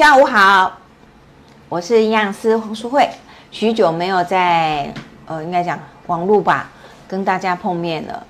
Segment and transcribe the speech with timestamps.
[0.00, 0.78] 下午好，
[1.68, 3.06] 我是营养师黄淑慧。
[3.50, 4.90] 许久没有在
[5.26, 6.70] 呃，应该讲网络吧，
[7.06, 8.24] 跟大家碰面了，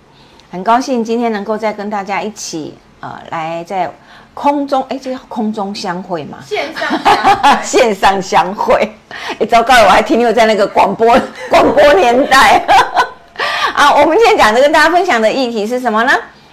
[0.51, 3.89] 很高兴今天能够再跟大家一起呃，来在
[4.35, 6.39] 空中，哎，这叫空中相会嘛？
[6.45, 8.93] 线上 线上相会。
[9.39, 11.17] 哎，糟糕了，我还停留在那个广播
[11.49, 12.65] 广播年代。
[13.77, 16.13] 啊，我们今天讲的跟大家分享的议题是什么呢？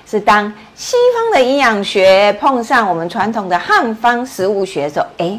[0.09, 5.37] 是当西方的营养学碰上我们传统的汉方食物学的时候，哎，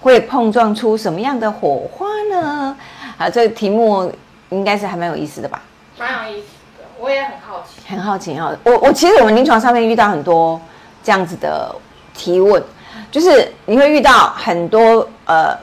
[0.00, 2.74] 会碰撞出什么样的火花呢？
[3.18, 4.10] 啊，这个题目
[4.48, 5.60] 应该是还蛮有意思的吧？
[5.98, 6.46] 蛮有意思
[6.78, 7.82] 的，我也很好奇。
[7.86, 8.50] 很好奇啊！
[8.64, 10.58] 我我其实我们临床上面遇到很多
[11.04, 11.70] 这样子的
[12.14, 12.62] 提问，
[13.10, 15.54] 就是你会遇到很多呃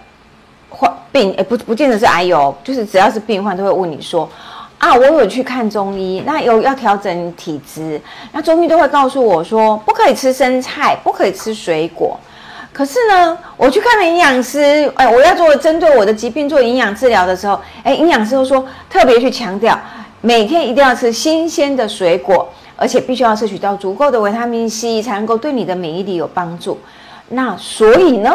[0.70, 4.30] 患病，哎，不不见得是癌友，就是只要是病患都会问你说。
[4.78, 8.00] 啊，我有去看中医，那有要调整体质，
[8.32, 12.18] 那中医都会告诉我说，不可以吃生菜，不可以吃水果。
[12.72, 19.76] 可是呢，我去看了营养师，哎，我要做针对我的疾病做营养治疗的时候，哎，营养师都说特别去强调，
[20.22, 26.80] 每天一定要吃新鲜的水果，而且必须要摄取到足够的维他命 C，才能够对你的免疫力有帮助。
[27.30, 28.32] 那所以呢，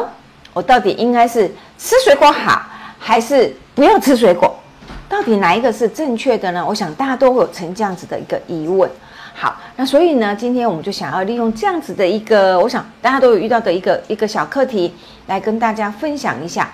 [0.52, 1.46] 我到底应该是
[1.78, 2.60] 吃水果好，
[2.98, 4.51] 还是不要吃水果？
[5.12, 6.64] 到底哪一个是正确的呢？
[6.66, 8.90] 我想大家都会有成这样子的一个疑问。
[9.34, 14.94] 好，那所以呢，今天我们就想要利用这样子的一个，我想大家都有遇到的一个一个小课题，
[15.26, 16.70] 来跟大家分享一下。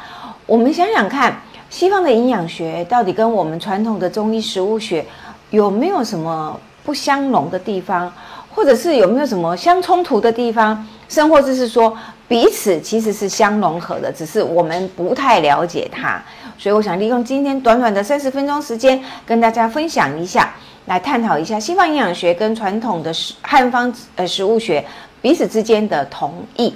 [0.46, 1.36] 我们想想看，
[1.68, 5.04] 西方的营养学到底跟我们传统的中医食物学
[5.50, 8.12] 有没有什么不相容的地方，
[8.54, 11.92] 或者是有没有什么相冲突的地方，甚或者是说
[12.28, 16.22] 彼此其实是相融合的，只是我们不太了解它。
[16.58, 20.52] 所以我想利用今天短短的三十分钟时间，跟大家分享一下，
[20.86, 24.84] 来探讨一下西方营养学跟传统的食汉方呃食物学
[25.22, 26.74] 彼此之间的同异。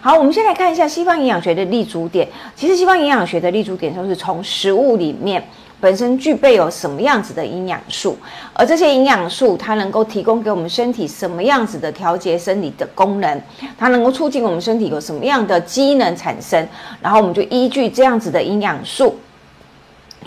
[0.00, 2.26] 好，我们先来看一下西方营养学的立足点。
[2.56, 5.42] 其实西方营养学的立足点就是从食物里面
[5.80, 8.18] 本身具备有什么样子的营养素，
[8.52, 13.40] 而这些营养素它能够提供给我们身体什么样子的调节生理的功能，
[13.78, 16.68] 它能够促进我们身体有什么样的机能产生，
[17.00, 19.16] 然后我们就依据这样子的营养素。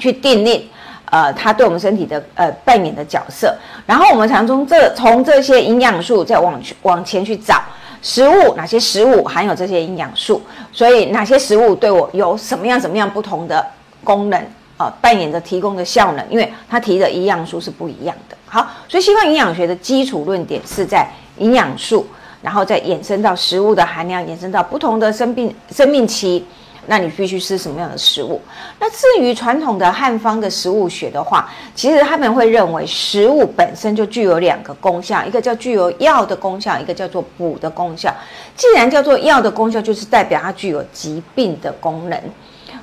[0.02, 0.68] 去定立，
[1.06, 7.62] 呃，它对我们身体的呃扮演的角色，然后我们常从这从这些营养素再往往前去找
[8.02, 10.42] 食物，哪些食物含有这些营养素，
[10.72, 13.64] 所以哪些食物对我有什么样什么样不同的
[14.04, 14.42] 功能
[14.78, 18.36] 啊，扮演着提供的效能，因为它提的营养素是不一样的。
[18.48, 21.08] 好，所以西方营养学的基础论点是在
[21.38, 22.08] 营养素，
[22.42, 26.44] 然后再衍生到食物的含量，衍生到不同的生病生命期。
[26.88, 28.42] 那你必须吃什么样的食物？
[28.80, 38.14] 那至于传统的汉方的食物学的话，其实他们会认为食物本身就具有两个功效，一个叫具有药的功效，一个叫做补的功效。
[38.56, 42.20] 既然叫做药的功效，就是代表它具有疾病的功能。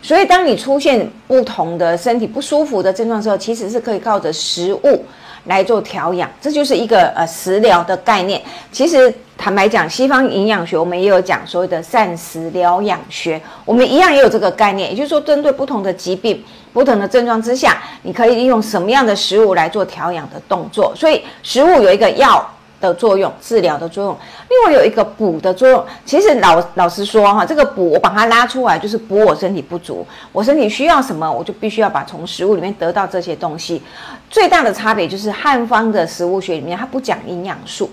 [0.01, 5.05] 所以当你出现不同的身体不舒服的症状时候，其实是可以靠着食物。
[5.45, 8.43] 来做调养，这就是一个呃食疗的概念。
[8.71, 14.91] 其实坦白讲，西方营养学我们也有讲所谓的膳食疗养学，我们一样也有这个概念。
[14.91, 20.93] 也就是说，针对不同的疾病、不同的症状之下，你可以利用什么样的食物来做调养的动作。
[20.95, 22.47] 所以，食物有一个药。
[22.81, 24.17] 的作用，治疗的作用，
[24.49, 25.85] 另外有一个补的作用。
[26.05, 33.83] 其实老老实说哈，这个补我把它拉出来，就是补我身体不足，我身体需要什么，我就必须要把从食物里面得到这些东西。
[34.31, 37.91] 最大的差别就是汉方的食物学里面，它不讲营养素，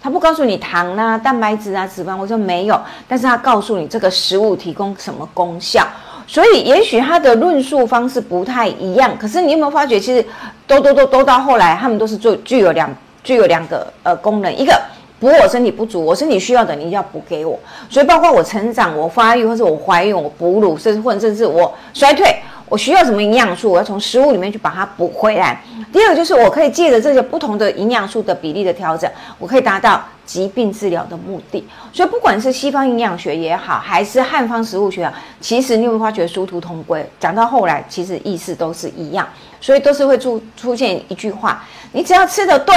[0.00, 5.86] 它不告诉你糖啊、蛋白质啊、脂肪，我说没有，但是它告诉你这个食物提供什么功效。
[6.26, 10.22] 所以也许它的论述方式不太一样，可是你有没有发觉，其实
[10.66, 12.94] 都都都都到后来，他们都是做具有两。
[13.28, 14.72] 就有两个呃功能，一个
[15.20, 22.34] 补我身体不足，我身体需要的你一定要补给我，所以包括我成长、我发育，或者我怀孕、我哺乳，甚至或者甚至我衰退，
[22.70, 25.60] 我需要什么营养素，我要从食物里面去把它补回来。
[25.92, 31.62] 第二个就是我可以借着这些不同的营养素的比例的调整，我可以达到疾病治疗的目的。
[31.92, 39.28] 所以不管是西方营养学也好，还是汉方食物学，其实你会发觉殊途同归，讲到后来其实意思都是一样，
[39.60, 42.74] 所以都是会出出现一句话：你只要吃的对。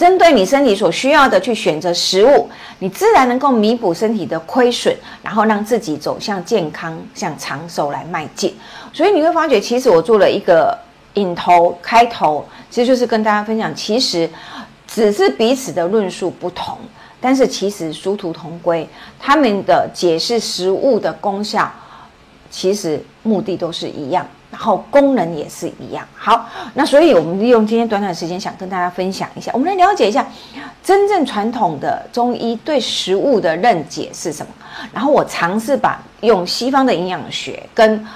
[0.00, 2.48] 针对你身体所需要的去选择食物，
[2.78, 8.56] 你自然能够弥补身体的亏损，然后让自己走向健康、向长寿来迈进。
[8.94, 10.74] 所以你会发觉，其实我做了一个
[11.14, 14.26] 引头开头，其实就是跟大家分享，其实
[14.86, 16.78] 只是彼此的论述不同，
[17.20, 18.88] 但是其实殊途同归，
[19.18, 21.70] 他们的解释食物的功效，
[22.50, 24.26] 其实目的都是一样。
[24.50, 26.06] 然后功能也是一样。
[26.14, 30.26] 好，那所以我们利用今天短短时间，想跟大家分享一下，我们来了解一下
[30.82, 34.52] 真正传统的中医对食物的认解是什么。
[34.92, 38.06] 然后我尝试把用西方的营养学跟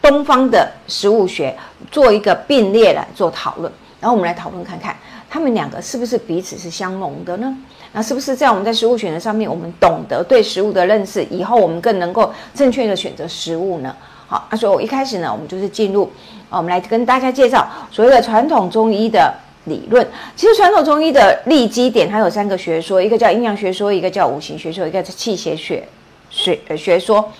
[0.00, 1.56] 东方的食物学
[1.90, 4.96] 做一个并列来做讨论，然后我们来讨论看看，
[5.30, 7.56] 他们两个是不是彼此是相融的呢？
[7.92, 13.94] 那是不是在我们在食物选择上面，我们懂得对食物的认识，以后我们更能够正确的选择食物呢？
[14.32, 16.10] 好，那所以我一开始呢，我们就是进入，
[16.48, 19.30] 啊，我们来跟大家介绍所谓的传统中医的
[19.64, 20.08] 理论。
[20.34, 25.86] 其实传统中医的立基点它有三个学说，一个叫阴阳学说，一个叫五行学说，一个是气血学
[26.30, 27.30] 学学说。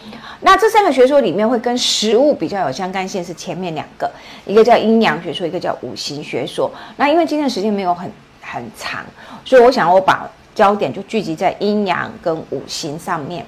[0.40, 4.10] 那这三个学说里面会跟食物比较有相干性，是前面两个，
[4.44, 6.70] 一个叫阴阳学说，一个叫五行学说。
[6.98, 8.12] 那因为今天时间没有很
[8.42, 9.02] 很长，
[9.46, 13.46] 所以我想我把焦点就聚集在阴阳跟五行上面。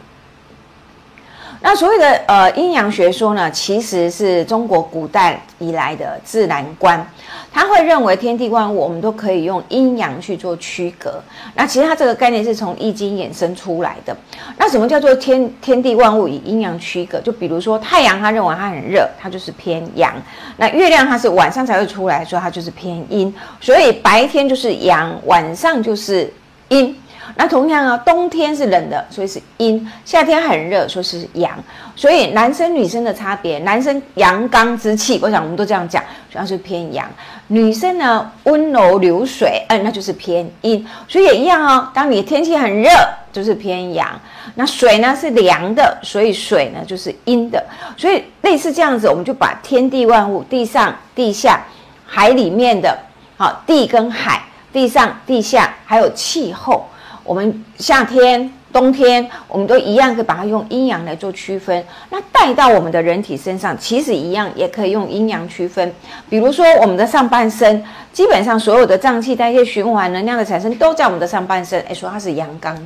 [1.66, 7.04] 那所谓的呃阴阳学说呢，其实是中国古代以来的自然观，
[7.50, 11.18] 他会认为天地万物我们都可以用阴阳去做区隔。
[11.54, 14.14] 那其实它这个概念是从易经衍生出来的。
[14.58, 17.18] 那什么叫做天天地万物以阴阳区隔？
[17.20, 20.12] 就比如说太阳，他认为它很热，它就是偏阳；
[20.58, 23.34] 那月亮它是晚上才会出来，所以它就是偏阴。
[23.58, 26.30] 所以白天就是阳，晚上就是
[26.68, 26.94] 阴。
[27.36, 31.50] 那同样啊，冬天是冷的，所以是阴；夏天很热，说是阳。
[31.96, 37.06] 所以男生女生的差别，男生阳刚之气，我想我们都这样讲，主要是偏阳；
[37.48, 40.86] 女生呢温柔流水，嗯，那就是偏阴。
[41.08, 42.90] 所以也一样哦，当你天气很热，
[43.32, 44.08] 就是偏阳；
[44.56, 47.64] 那水呢是凉的，所以水呢就是阴的。
[47.96, 51.64] 所以类似这样子，我们就把天地万物，地上、地下、
[52.06, 52.96] 海里面的，
[53.36, 54.42] 好，地跟海，
[54.72, 56.84] 地上、地下，还有气候。
[57.24, 61.84] 我们夏天、冬天，我们都一样可以把它用阴阳来做区分。
[62.10, 65.92] 那带到我们的人体身上，其实一样也可以用阴阳区分。
[66.28, 67.82] 比如说，我们的上半身，
[68.12, 71.80] 基本上所有的脏器、代谢、循环、能量的产生，都在我们的上半身。
[71.82, 72.76] 诶，说它是阳刚。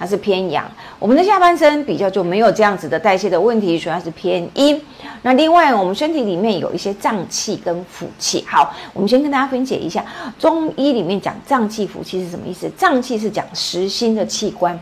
[0.00, 0.64] 它是偏阳，
[0.98, 4.82] 我们的下半身比较就没有这样子的代谢的问题，所以它是偏阴。
[5.20, 8.42] 那另外，我们身体里面有一些脏器跟腑气。
[8.48, 10.02] 好，我们先跟大家分解一下，
[10.38, 12.66] 中医里面讲脏器、腑气是什么意思？
[12.70, 14.80] 脏器是讲实心的器官，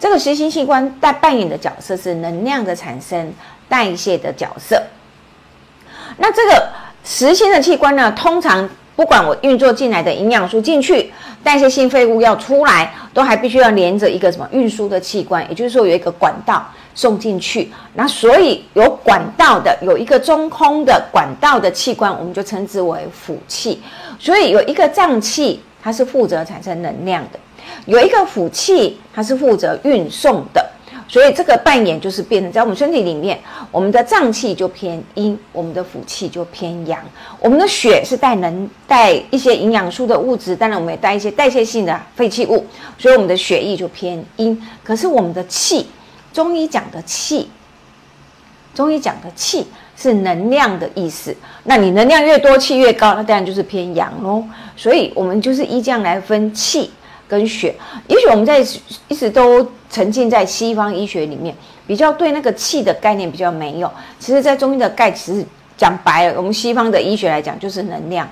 [0.00, 3.32] 这个实心器官在扮演的角色是能量的产生、
[3.68, 4.82] 代谢的角色。
[6.16, 6.68] 那这个
[7.04, 11.12] 实心的器官呢，通常不管我运作进来的营养素进去。
[11.44, 17.70] 代谢性废物要出来，都还必须要连着一个什么运输的器官，也就是说有一个管道送进去。
[17.94, 23.80] 那所以有管道的，有一个中空的管道的器官，我们就称之为腑气。
[24.18, 27.38] 所以有一个脏器，它是负责产生能量的；
[27.84, 30.66] 有一个腑气，它是负责运送的。
[31.06, 33.38] 所以这个扮演就是变成在我们身体里面，
[33.76, 36.98] 我们的脏器就偏阴，我们的腑气就偏阳。
[37.38, 42.64] 我们的血是带能带一些营养素的物质，当然我们也带一些代谢性的废弃物，
[42.96, 44.58] 所以我们的血液就偏阴。
[44.82, 45.86] 可是我们的气，
[46.32, 47.50] 中医讲的气，
[48.74, 51.36] 中医讲的气是能量的意思。
[51.64, 54.42] 那你能量越多，气越高，那当然就是偏阳喽。
[54.74, 56.90] 所以我们就是依这样来分气。
[57.28, 57.74] 跟血，
[58.06, 58.64] 也许我们在
[59.08, 61.52] 一直都沉浸在西方医学里面，
[61.86, 63.90] 比较对那个气的概念比较没有。
[64.18, 65.44] 其实，在中医的概，其实
[65.76, 68.28] 讲白了，我们西方的医学来讲，就是能量，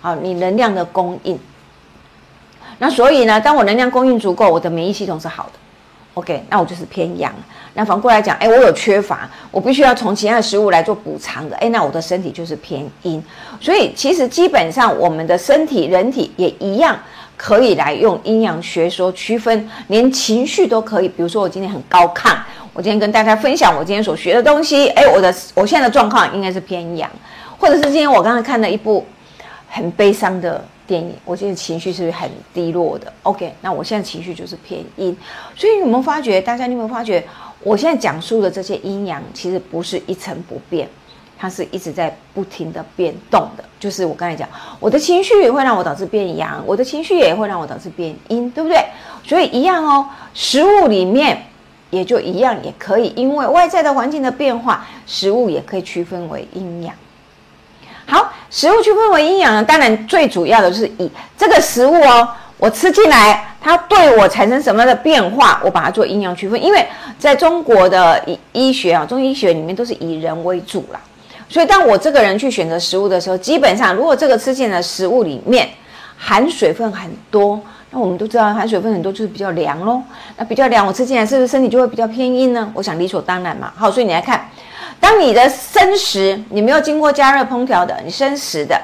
[0.00, 1.38] 好，你能量的供应。
[2.78, 5.52] 那所以呢，当我能量供应足够，我的免疫系统是好的。
[6.14, 7.32] OK，那我就是偏阳。
[7.74, 11.56] 那反过来讲，哎，我有缺乏，我必须要从其他的食物来做补偿的。
[11.56, 13.22] 哎，那我的身体就是偏阴。
[13.60, 16.96] 所以，其实基本上我们的身体、人体也一样。
[17.34, 21.08] 可以来用阴阳学说区分，连情绪都可以。
[21.08, 22.32] 比如说，我今天很高亢，
[22.74, 24.88] 我今天跟大家分享我今天所学的东西。
[24.90, 27.10] 哎，我的我现在的状况应该是偏阳，
[27.58, 29.04] 或者是今天我刚才看了一部
[29.68, 35.14] 很悲伤的电影，我今天情绪是不是很低落的？OK，那我现在情绪就是偏阴。
[35.54, 36.40] 所以有没有发觉？
[36.40, 37.22] 大家有没有发觉？
[37.62, 40.88] 我现在讲述的这些阴阳，其实不是一成不变。
[41.38, 44.48] 它是一直在不停的变动的，就是我刚才讲，
[44.78, 48.78] 我的情绪也会让我导致变阳，我的情绪也会让我导致变阴，对不对？
[49.26, 51.36] 所以一样哦，食物里面
[51.92, 56.92] 也就一样，也可以因为外在的环境的变化，食物也可以区分为阴阳。
[58.06, 66.60] 好，食物区分为阴阳呢，当然最主要的是以这个食物哦，我吃进来，它对我产生什么样的变化，我把它做阴阳区分。
[66.62, 66.84] 因为
[67.18, 71.00] 在中国的医医学啊，中医学里面都是以人为主啦。
[71.48, 75.68] 所以，当我这个人去选择食物的时候，基本上，如果这个吃进的食物里面
[76.24, 77.60] 含水分很多，
[77.90, 80.00] 那我们都知道含水分很多就是比较凉喽。
[80.36, 82.70] 那比较凉，我吃进来是不是身体就会比较偏硬呢？
[82.74, 83.72] 我想理所当然嘛。
[83.76, 84.48] 好，所以你来看，
[85.00, 88.80] 当你的生食你没有经过加热烹调的，你生食的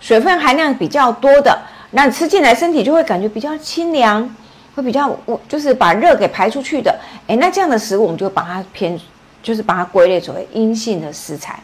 [0.00, 1.58] 水分含量比较多的，
[1.90, 4.32] 那你吃进来身体就会感觉比较清凉，
[4.76, 8.96] 会比较我就是把热给排出去的，哎，那这样的食物我们就把它偏，
[9.42, 11.58] 就是把它归类为阴性的食材。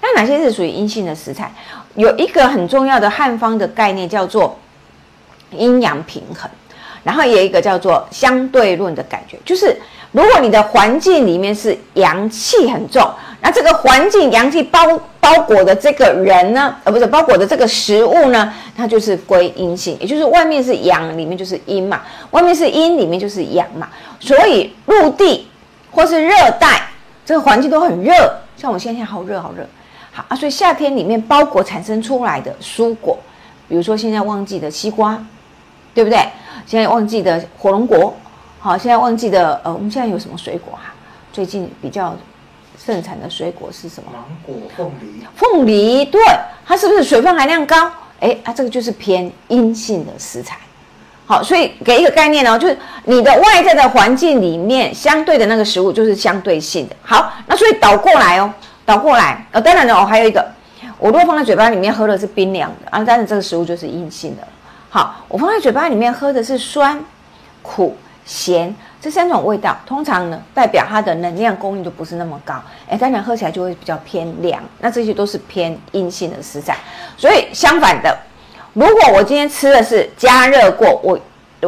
[0.00, 1.52] 那哪些是属于阴性的食材？
[1.94, 4.56] 有一个很重要的汉方的概念叫做
[5.50, 6.48] 阴阳平衡，
[7.02, 9.76] 然后也有一个叫做相对论的感觉，就是
[10.12, 14.80] 如果你的环境里面是阳气很重，那这个环境阳气包
[15.18, 23.88] 包裹的这个人呢，呃，不是包裹的这个食物呢，它就是归阴性，也就是外面是阳，里面就是阴嘛，外面是阴，里面就是阳嘛，
[24.20, 25.48] 所以陆地
[25.90, 26.86] 或是热带
[27.24, 28.12] 这个环境都很热，
[28.56, 29.66] 像我现在好热好热。
[30.12, 33.18] 好啊，所以夏天里面包裹产生出来的蔬果，
[33.68, 35.22] 比如说现在旺季的西瓜，
[35.94, 36.18] 对不对？
[36.66, 38.14] 现在旺季的火龙果，
[38.58, 40.94] 好，现在旺季的呃，我们现在有什么水果啊？
[41.32, 42.16] 最近比较
[42.76, 44.10] 盛产的水果是什么？
[44.12, 45.24] 芒果、凤梨。
[45.36, 46.20] 凤梨，对，
[46.66, 47.90] 它是不是水分含量高？
[48.18, 50.58] 哎，啊，这个就是偏阴性的食材。
[51.26, 56.96] 好，所以给一个概念哦，就是你的外在的环境里面相对的那个食物就是相对性的。
[57.02, 58.52] 好，那所以倒过来哦。
[58.84, 60.44] 倒过来，呃，当然了，我还有一个，
[60.98, 64.42] 我如果放在嘴巴里面喝的是冰凉的啊，但是这个食物就是阴性的。
[64.88, 66.98] 好，我放在嘴巴里面喝的是酸、
[67.62, 72.54] 苦、咸这三种味道，通常呢代表它的能量供应就不是那么高，
[72.88, 74.60] 哎，当然喝起来就会比较偏凉。
[74.80, 76.76] 那这些都是偏阴性的食材。
[77.16, 78.18] 所以相反的，
[78.72, 81.18] 如果我今天吃的是加热过，我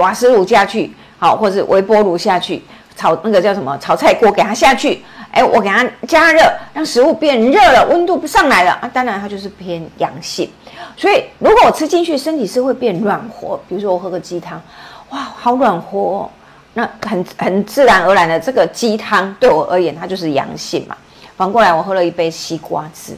[0.00, 2.62] 瓦斯炉下去，好，或是微波炉下去
[2.96, 5.04] 炒那个叫什么炒菜锅给它下去。
[5.32, 6.40] 哎，我给它加热，
[6.74, 10.48] 让食物变热了，温度不上来了啊，当然它就是偏阳性。
[10.96, 13.58] 所以如果我吃进去，身体是会变软和。
[13.66, 14.60] 比如说我喝个鸡汤，
[15.08, 16.30] 哇，好软和，哦，
[16.74, 20.94] 那很很自然而然的，这个鸡汤对我而言它就是阳性嘛。
[21.34, 23.14] 反过来，我喝了一杯西瓜汁，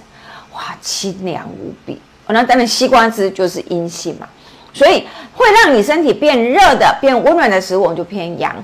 [0.54, 2.00] 哇，清凉无比。
[2.28, 4.28] 那当然西瓜汁就是阴性嘛，
[4.73, 5.04] 所以
[5.35, 8.54] 会让你身体变热的、变温暖的食物，我们就偏阳。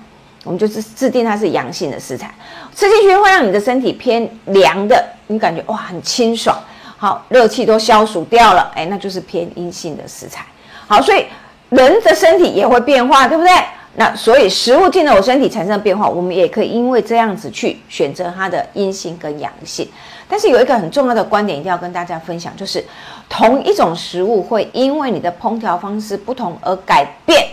[0.45, 2.33] 我们就是制定它是阳性的食材，
[2.75, 6.59] 吃进去会让你的身体偏凉的，你感觉哇很清爽，
[6.97, 10.45] 好热气都消暑掉了，哎，那就是偏阴性的食材。
[10.87, 11.27] 好，所以
[11.69, 13.53] 人的身体也会变化，对不对？
[13.97, 19.87] 那所以食物进了我身体产生的变化，我们也可以因为这样子去选择它的阴性跟阳性。
[20.29, 22.83] 但是有一个很重要的观点一定要跟大家分享，就是
[23.29, 27.45] 同一种食物会因为你的烹调方式不同而改变。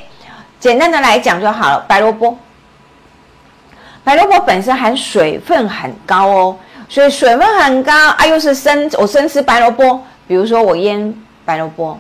[0.60, 2.38] 简单的来讲就好了，白萝卜。
[4.08, 6.56] 白萝卜本身含水分很高哦，
[6.88, 12.00] 所以水分很高啊，又是生我生吃白萝卜，比如说我腌白萝卜，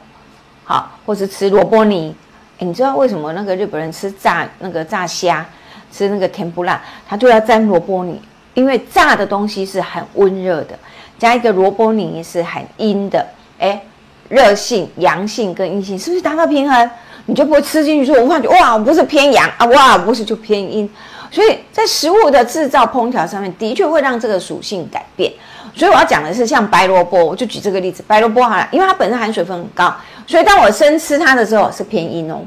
[0.63, 2.15] 好，或是吃萝卜泥。
[2.59, 5.45] 哎，你知道为什么那个日本人吃炸那个炸虾，
[5.91, 8.21] 吃那个甜不辣，他就要沾萝卜泥？
[8.53, 10.79] 因为炸的东西是很温热的，
[11.19, 13.27] 加一个萝卜泥是很阴的，
[13.59, 13.83] 哎，
[14.29, 16.89] 热性、阳性跟阴性是不是达到平衡？
[17.25, 20.89] 你就不会吃进去说，我感觉哇，不是偏阳啊，哇，不是就偏阴。
[21.29, 25.31] 所以在食物的制造、烹调上面，的确会让这个属性改变。
[25.75, 29.93] 所以我要讲的是，像白萝卜，我就举这个例子，白萝卜好了，因为它本身含水分很高，
[30.25, 32.39] 所以当我生吃它的时候是偏阴哦。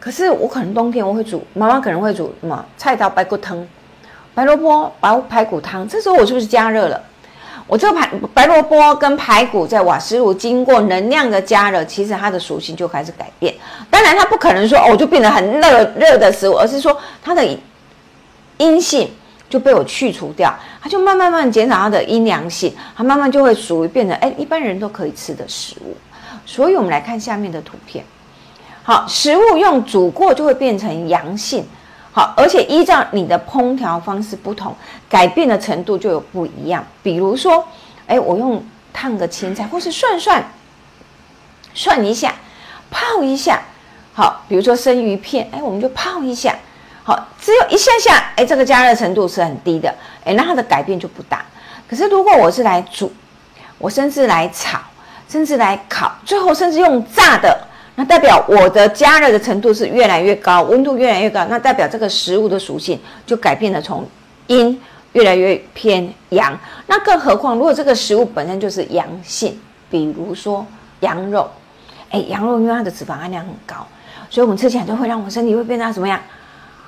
[0.00, 3.66] 可是我可能冬天我会煮，妈妈可能会煮什么菜刀白骨汤、
[4.34, 6.98] 白萝卜白排骨汤，这时候我是不是加热了？
[7.66, 13.54] 我这个排白萝卜跟排骨在瓦斯炉经过能量的加热，其实它的属性就开始改变。
[13.90, 17.46] 当然，它不可能说哦，就变得很热热的食物，而是说它的。
[18.58, 19.10] 阴性
[19.48, 25.96] 就被我去除掉，它就慢慢慢减少它的阴阳性，它慢慢就会属于变成哎一般人都可以吃的食物。
[26.46, 28.04] 所以我们来看下面的图片。
[28.82, 31.64] 好，食物用煮过就会变成阳性。
[32.12, 34.72] 好，而且依照你的烹调方式不同，
[35.08, 36.84] 改变的程度就有不一样。
[37.02, 37.66] 比如说，
[38.06, 40.44] 哎，我用烫个青菜，或是涮涮
[41.72, 42.34] 涮一下，
[42.90, 43.62] 泡一下。
[44.12, 46.54] 好，比如说生鱼片，哎，我们就泡一下。
[47.06, 49.94] 好，只有一下下，哎，这个加热程度是很低的，
[50.24, 51.44] 哎，那它的改变就不大。
[51.86, 53.12] 可是如果我是来煮，
[53.76, 54.80] 我甚至来炒，
[55.28, 57.60] 甚至来烤，最后甚至用炸的，
[57.96, 64.08] 那代表我的加热的程度是越来越高，温度越来越高，那代表这个食物的属性就改变了，从
[64.46, 64.80] 阴
[65.12, 66.58] 越来越偏阳。
[66.86, 70.66] 那更何况，如果这个食物本身就是阳性，比如说
[71.00, 71.50] 羊肉，
[72.08, 73.86] 哎，羊肉因为它的脂肪含量很高，
[74.30, 76.18] 所以我们吃起来就会让我身体会变得怎么样？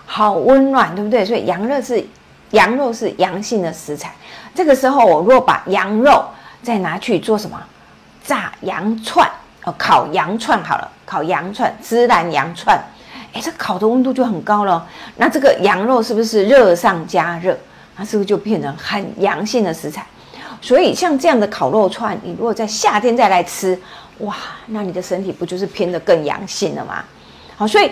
[0.07, 1.25] 好温暖，对不对？
[1.25, 2.03] 所以羊肉是
[2.53, 4.15] 羊肉是阳性的食材。
[4.55, 6.25] 这个时候，我若把羊肉
[6.63, 7.61] 再拿去做什么？
[8.25, 9.29] 炸羊串，
[9.65, 12.81] 哦，烤羊串好了，烤羊串，孜然羊串。
[13.33, 14.87] 哎，这烤的温度就很高了。
[15.17, 17.59] 那这个羊肉是不是热上加热？
[17.97, 20.07] 它是不是就变成很阳性的食材？
[20.63, 23.79] 所以像这样的烤肉串，你如果在夏天再来吃，
[24.19, 24.35] 哇，
[24.67, 27.05] 那你的身体不就是偏的更阳性了吗？
[27.57, 27.91] 好，所以。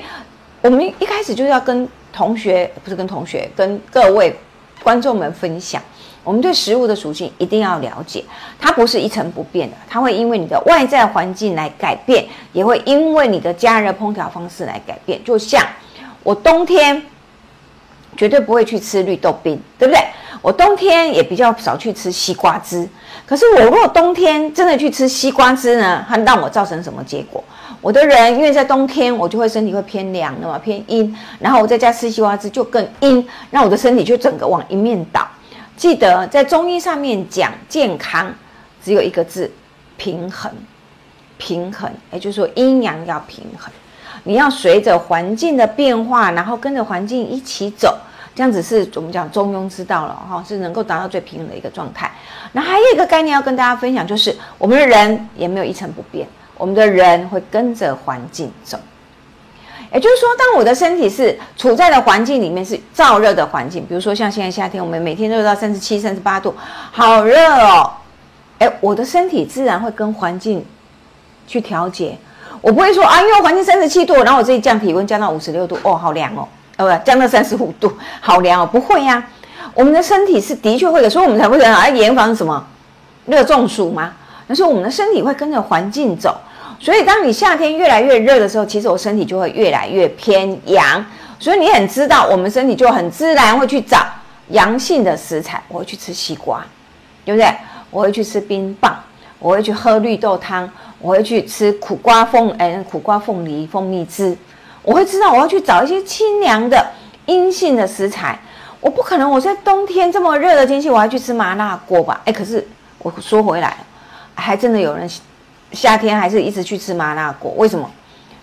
[0.63, 4.35] 我们一开始就要跟同学，不是跟同学，跟各位
[4.83, 5.83] 观众们分享，
[6.23, 8.25] 我们对食物的属性一定要了解，
[8.59, 15.23] 它不是一成不变的，它会因为你的外在环境来改变，也会因为你的加热烹调方式来改变。
[15.25, 15.61] 就像
[16.23, 17.03] 我冬天
[18.17, 20.01] 绝对不会去吃绿豆冰，对不对？
[20.41, 22.87] 我冬天也比较少去吃西瓜汁。
[23.27, 27.43] 可是我如果冬天真的去吃西瓜汁呢，它让我造成什么结果？
[27.85, 35.29] 我的人因为在冬天，我就会身体会偏凉的嘛，偏阴，然后我再加吃西瓜汁就更阴，那我的身体就整个往一面倒。
[35.77, 38.33] 记得在中医上面讲健康，
[38.83, 39.53] 只有一个字：
[39.99, 40.51] 平衡。
[41.37, 43.71] 平衡，也就是说阴阳要平衡，
[44.23, 47.95] 你要随着环境的变化，然后跟着环境一起走，
[48.35, 52.11] 这样子是我们讲中庸之道了哈，是能够达到最平衡的一个状态。
[52.53, 56.27] 那还有一个概念要跟大家分享，就是我们的人也没有一成不变。
[56.65, 58.79] 我们的人会跟着环境走，
[59.93, 66.55] 也就是说，当我的身体是处在的环境里面是燥热的环境，比如说像现在夏天，我们每天热到三十七、三十八度，
[66.91, 67.91] 好热哦！
[68.61, 70.65] 哎，我的身体自然会跟环境
[71.47, 72.17] 去调节。
[72.63, 77.93] 我不会说啊，因为环境三十七度，然后我自己降体温降到五十六度，哦，好凉哦，呃，不，降到三十五度，
[78.23, 79.23] 好凉哦，不会呀。
[79.75, 82.67] 我们的身体是的确会的，所以我们才会讲啊，严防什么
[83.27, 84.15] 热中暑吗？
[84.47, 86.39] 那是我们的身体会跟着环境走，
[86.85, 91.03] 所以当你夏天越来越热的时候，其实我身体就会越来越偏阳。
[91.39, 94.05] 所以你很知道，我们身体就很自然会去找
[94.49, 95.63] 阳性的食材。
[95.69, 96.63] 我会去吃西瓜，
[97.25, 97.51] 对不对？
[97.89, 99.03] 我会去吃冰棒，
[99.39, 104.37] 我会去喝绿豆汤，我会去吃苦瓜凤哎苦瓜凤梨蜂蜜汁。
[104.83, 106.87] 我会知道我要去找一些清凉的
[107.25, 108.39] 阴性的食材。
[108.83, 112.21] 我不可能我在冬天这么热的天气，我还去吃麻辣锅吧？
[112.27, 113.75] 哎，可是我说回来。
[114.35, 115.09] 还真的有人
[115.75, 117.91] 夏天还是一直去吃麻辣锅，为什么？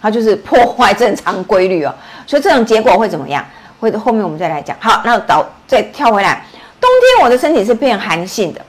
[0.02, 1.94] 它就是破坏正常规律哦。
[2.28, 3.46] 所以这种结果会怎么样？
[3.80, 4.76] 会后面我们再来讲。
[4.80, 6.46] 好，那倒再跳回来，
[6.80, 8.62] 冬天我的身体是变寒性的，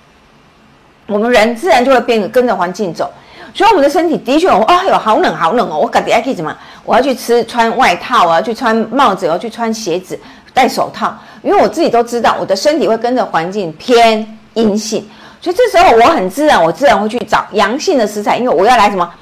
[1.07, 3.11] 我们人自然就会变跟着环境走。
[3.55, 5.79] 所以我们的身体的确哦，哎呦，好冷好冷哦！
[5.79, 6.57] 我赶紧要去怎么？
[6.85, 10.19] 我要去吃穿外套，我要去穿帽子，我要去穿鞋子，
[10.55, 15.07] 戴手套，因为我自己都知道，我的身体会跟着环境偏阴性。
[15.43, 19.13] 所以这时候我很自然，我自然会去找阳性的食材，因为我要来什么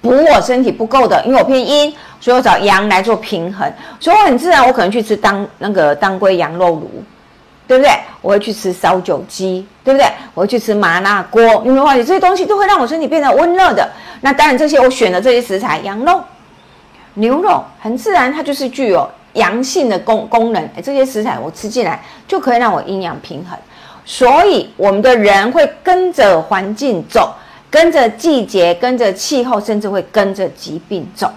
[0.00, 3.70] 补我身体不够的，因为我偏阴，所以我找阳来做平衡。
[3.98, 7.02] 所以我很自然，我可能去吃当那个当归羊肉炉，
[7.66, 7.90] 对不对？
[8.22, 10.06] 我会去吃烧酒鸡，对不对？
[10.32, 13.90] 我会去吃麻辣锅，你没发现这些东西都会让我身体变得温热的？
[14.20, 16.22] 那当然，这些我选的这些食材，羊肉、
[17.14, 20.62] 牛肉，很自然它就是具有阳性的功功能。
[20.76, 23.58] 哎，这些食材我吃进来就可以让我阴阳平衡。
[24.04, 27.34] 所以，我们的人会跟着环境走，
[27.70, 31.30] 跟着季节，跟着气候，甚至会跟着疾病走。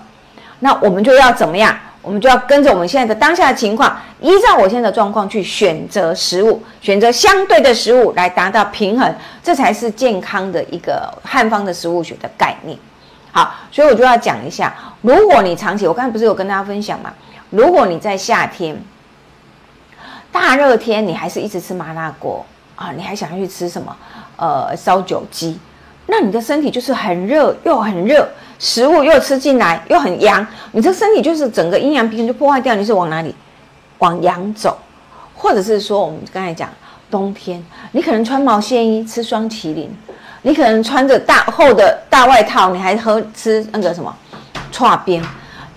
[0.59, 1.77] 那我们就要怎么样？
[2.01, 12.77] 我们就要跟着我们现在的当下的情况，依照我现在的状况去选择食物，选择相对的食物来达到平衡，这才是健康的一个汉方的食物学的概念。
[13.33, 17.13] 好，所以我就要讲一下，如果你长期，我刚才不是有跟大家分享嘛？
[17.49, 18.81] 如果你在夏天
[20.31, 22.45] 大热天，你还是一直吃麻辣锅。
[22.77, 23.93] 啊，你还想去吃什么？
[24.37, 25.59] 呃，烧酒鸡，
[26.05, 32.75] 那你的身体就是很热又很热，食物又吃进来又很阳，你这身体就是整个阴阳平衡就破坏掉。
[32.75, 33.33] 你是往哪里？
[33.97, 34.77] 往阳走，
[35.35, 36.69] 或者是说我们刚才讲
[37.09, 39.89] 冬天，你可能穿毛线衣吃双麒麟，
[40.43, 44.15] 你可能穿着大厚的大外套，你还喝吃那个什么
[44.71, 45.19] 串边。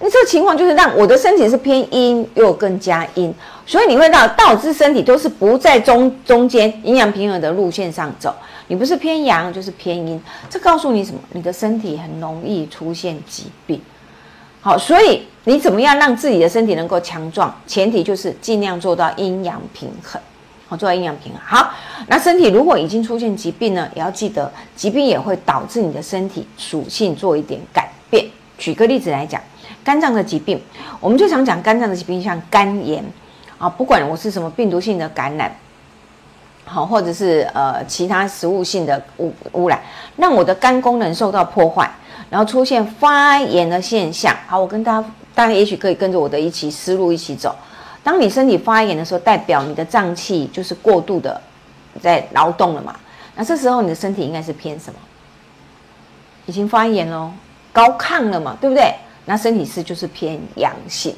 [0.03, 3.35] 那这个情况就是让我的身体是偏阴又更加阴。
[3.71, 8.35] 所以你会到导致身体都是不在中中间营养平衡的路线上走，
[8.67, 11.21] 你不是偏阳就是偏阴，这告诉你什么？
[11.35, 13.81] 你的身体很容易出现疾病。
[14.61, 17.55] 好，所以你怎么样让自己的身体能够强壮？
[17.65, 20.21] 前提就是尽量做到阴阳平衡。
[20.67, 21.41] 好，做到阴阳平衡。
[21.41, 21.73] 好，
[22.09, 28.27] 那身体如果已经出现疾病呢，也要记得，疾病也会导致你的身体属性做一点改变。
[28.59, 29.41] 举个例子来讲，
[29.85, 30.61] 肝脏的疾病，
[30.99, 33.05] 我们最常讲肝脏的疾病，像肝炎。
[33.61, 35.55] 啊，不管我是什么病毒性的感染，
[36.65, 39.79] 好，或者是呃其他食物性的污污染，
[40.17, 41.89] 让我的肝功能受到破坏，
[42.31, 44.35] 然后出现发炎的现象。
[44.47, 47.55] 好，我跟大家，大家也许可以跟着我的一起思路一起走。
[48.03, 51.39] 当你身体发炎的时候，代表你的脏器就是过度的
[52.01, 52.97] 在劳动了嘛？
[53.37, 54.99] 那这时候你的身体应该是偏什么？
[56.47, 57.31] 已经发炎喽，
[57.75, 58.95] 高亢了嘛，对不对？
[59.27, 61.15] 那身体是就是偏阳性。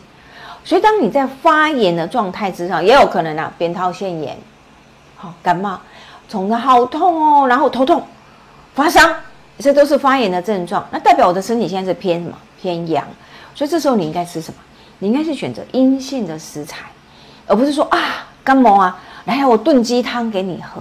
[0.65, 4.37] 所以，当你在发炎的状态之上，也有可能啊，扁桃腺炎，
[5.17, 5.81] 好感冒，
[6.29, 8.03] 肿的好痛哦，然后头痛、
[8.75, 9.01] 发烧，
[9.59, 10.87] 这都是发炎的症状。
[10.91, 12.37] 那代表我的身体现在是偏什么？
[12.61, 13.05] 偏阳。
[13.55, 14.59] 所以这时候你应该吃什么？
[15.01, 16.85] 你应该是选择阴性的食材，
[17.47, 17.99] 而不是说啊
[18.45, 20.81] 感冒啊，来我炖鸡汤给你喝。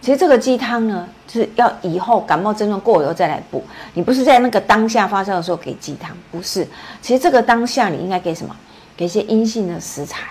[0.00, 3.62] 其实这个鸡汤呢，是要以后感冒症状过了以后再来补。
[3.92, 6.66] 你不是在那个当下发烧的时候给鸡汤，不是。
[7.02, 8.56] 其实这个当下你应该给什么？
[8.98, 10.24] 给一些阴性的食材，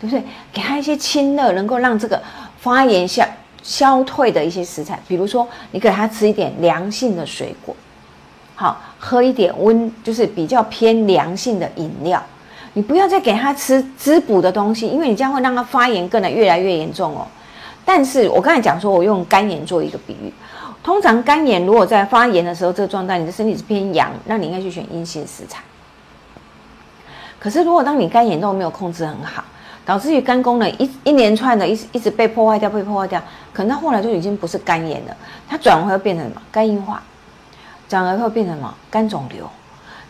[0.00, 0.24] 对不对？
[0.50, 2.20] 给他一些清热，能够让这个
[2.58, 3.22] 发炎消
[3.62, 4.98] 消退的一些食材。
[5.06, 7.76] 比如说，你给他吃一点凉性的水果，
[8.54, 12.22] 好，喝一点温，就是比较偏凉性的饮料。
[12.72, 17.26] 你不要再给他吃滋补的东西，因为你这样会让他发炎更的越来越严重哦。
[17.84, 20.32] 但是我刚才讲说，我用肝炎做一个比喻。
[20.82, 25.60] 通常肝炎如果在发炎的时候，这个状态，你的身体是偏阳，那你应该去选阴性食材。
[27.46, 29.44] 可是如果当你肝炎都没有控制很好，
[29.84, 35.16] 导致于肝功能一一连串的一一直被破坏掉，被破坏掉，可能到后来就已经不是肝炎了，
[35.48, 36.42] 它转而会变成什么？
[36.50, 37.00] 肝硬化，
[37.88, 38.74] 转而会变成什么？
[38.90, 39.48] 肝肿瘤。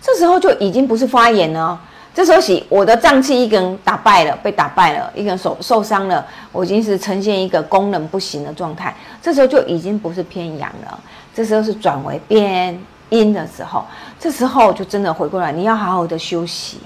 [0.00, 1.78] 这时候就已经不是发炎了。
[2.14, 8.96] 这时候起，我的脏器一根打败了，被打败了，一根手受伤了，我已经是呈现一个功能不行的状态。
[9.20, 10.98] 这时候就已经不是偏阳了，
[11.34, 13.84] 这时候是转为偏阴的时候。
[14.18, 16.80] 这时候就真的回过来，你要好好的休息，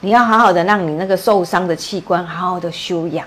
[0.00, 3.26] 你要好好的让你那个受伤的器官好好的休养。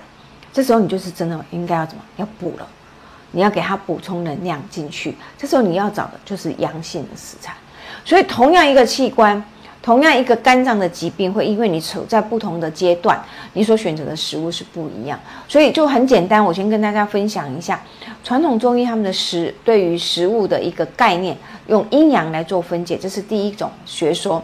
[0.52, 2.02] 这时候你就是真的应该要怎么？
[2.16, 2.66] 要补了，
[3.32, 5.16] 你要给它补充能量进去。
[5.38, 7.54] 这时候你要找的就是阳性的食材。
[8.04, 9.42] 所以同样一个器官。
[9.82, 15.20] 同样一个肝脏的疾病，会因为你处在不同的阶段，你所选择的食物是不一样。
[15.46, 17.78] 所以就很简单，我先跟大家分享一下
[18.22, 24.42] 传统中医他们的食对于食物的一个概念，用阴阳来做分解，这是第一种学说。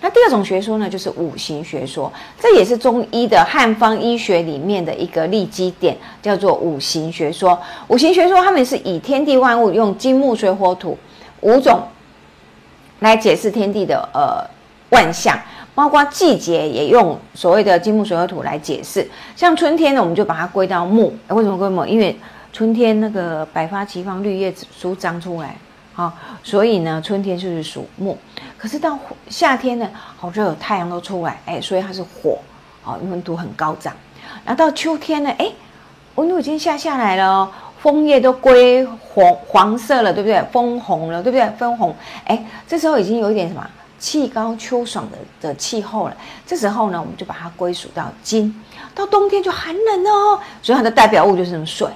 [0.00, 7.58] 那第二种学说呢，就是五行学说，这也是中医的汉方医学里面的一个立基点，叫做五行学说。
[7.88, 10.98] 五行学说他们是以天地万物用金木水火土
[11.40, 11.82] 五种
[13.00, 14.44] 来解释天地的呃。
[14.90, 15.36] 万象，
[15.74, 19.04] 包括季节也用所谓的金木水火土来解释。
[19.34, 21.12] 像春天呢，我们就把它归到木。
[21.28, 21.84] 为什么归木？
[21.84, 22.16] 因为
[22.52, 25.56] 春天那个百花齐放，绿叶舒张出来，
[25.94, 28.18] 好，所以呢，春天就是属木。
[28.58, 32.38] 可是到夏天呢，好热，太阳都出来，哎，所以它是火，
[32.82, 33.94] 好，温度很高涨。
[34.44, 35.50] 然后到秋天呢，哎，
[36.16, 37.48] 温度已经下下来了，
[37.80, 40.42] 枫叶都归黄黄色了，对不对？
[40.50, 41.48] 枫红了，对不对？
[41.56, 43.64] 枫红，哎，这时候已经有一点什么？
[43.96, 48.54] 气高秋爽的的气候了，这时候呢，我们就把它归属到金。
[48.94, 51.88] 到冬天就寒冷哦，所以它的代表物就是水，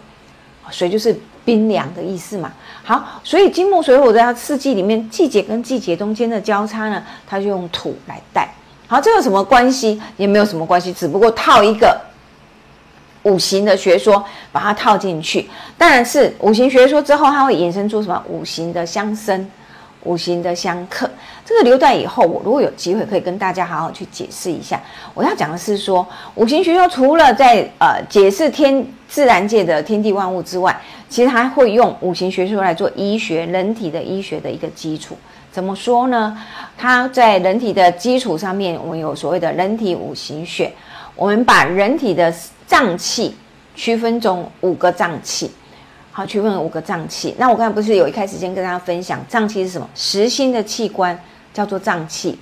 [0.71, 1.15] 水就是
[1.49, 2.53] 冰凉的意思嘛。
[2.85, 8.47] 好，所以金木水火在它四季里面，季节跟季节中间的交叉呢，它就用土来带。
[8.87, 9.99] 好，这有什么关系？
[10.19, 11.99] 也没有什么关系，只不过套一个
[13.23, 15.49] 五行的学说，把它套进去。
[15.79, 19.51] 当然是五行学说之后，它会衍生出什么五行的相生。
[20.05, 21.11] 五行的相克，
[21.45, 24.81] 这个留在以后，我如果有机会可以跟大家好好去解释一下。
[25.15, 26.07] 我要讲的是说，
[26.37, 35.17] 五行学说除了在呃解释天自然界的天地万物之外，其实还会用五行学说来做医学人体的医学的一个基础。
[35.51, 36.39] 怎么说呢？
[36.77, 40.73] 它在人体的基础上面，我们有所谓的人体五行学，
[41.17, 42.33] 我们把人体的
[42.67, 43.35] 脏器
[43.75, 45.51] 区分成五个脏器。
[46.19, 47.33] 好，区分五个脏器。
[47.39, 49.89] 那我刚才不是有一开始先跟大家分享，脏器是什么？
[49.95, 51.17] 实心的器官
[51.55, 52.37] 叫做脏器。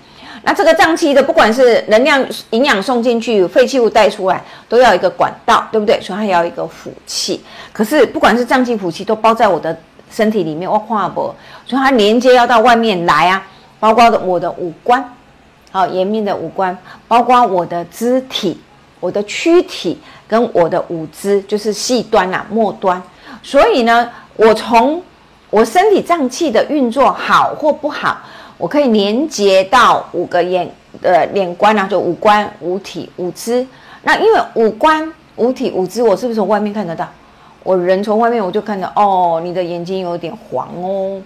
[0.45, 6.01] 那这个脏器的，不管是能量、营养送进去，废弃物带出来，都要一个管道，对不对？
[6.01, 7.45] 所以它要一个腑器。
[7.71, 9.79] 可是不管是脏器、腑器，都包在我的
[10.11, 11.25] 身体里面，我跨不，
[11.67, 13.47] 所以它连接要到外面来啊。
[13.79, 15.07] 包括我的五官，
[15.71, 16.75] 好，颜面的五官，
[17.07, 18.59] 包括我的肢体、
[19.01, 23.03] 我的躯体跟我的五肢，就是细端啊、末端。
[23.47, 25.01] 所以呢，我从
[25.51, 28.19] 我身体脏器的运作好或不好，
[28.59, 30.69] 我可以连接到五个眼
[31.01, 33.65] 的脸官啊，就五官、五体、五肢。
[34.03, 37.09] 那因为五官、五体、五肢，我是不是从外面看得到？
[37.63, 41.23] 我人从外面我就看到，哦，你的眼睛有点黄哦，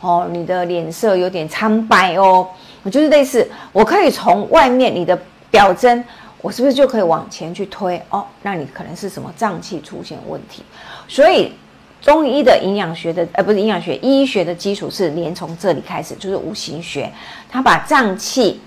[0.00, 2.48] 哦，你的脸色有点苍白哦，
[2.82, 5.16] 我就是类似，我可以从外面你的
[5.52, 6.04] 表征，
[6.42, 8.02] 我是不是就可以往前去推？
[8.10, 10.64] 哦，那你可能是什么脏器出现问题？
[11.08, 11.52] 所以，
[12.00, 17.10] 中医的营养学的，呃，不是营养学，医学的基础是连从这里开始，就是五行学。
[17.50, 18.60] 它把脏器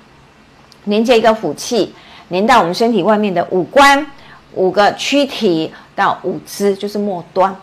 [0.85, 1.93] 连接一个腑气，
[2.29, 4.05] 连到我们身体外面的五官、
[4.53, 7.55] 五个躯体到五肢，就是末端。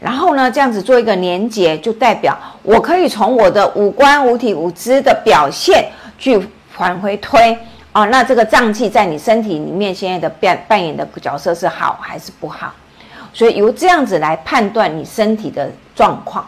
[0.00, 5.86] 然后呢，这样子做一个连接，就代表我可以从我的五官、五体、五肢的表现
[6.18, 7.54] 去返回推
[7.92, 8.06] 哦。
[8.06, 12.72] 那这个脏器在你身体里面现在的扮扮演的角色是好还是不好？
[13.32, 16.44] 所以由这样子来判断你身体的状况，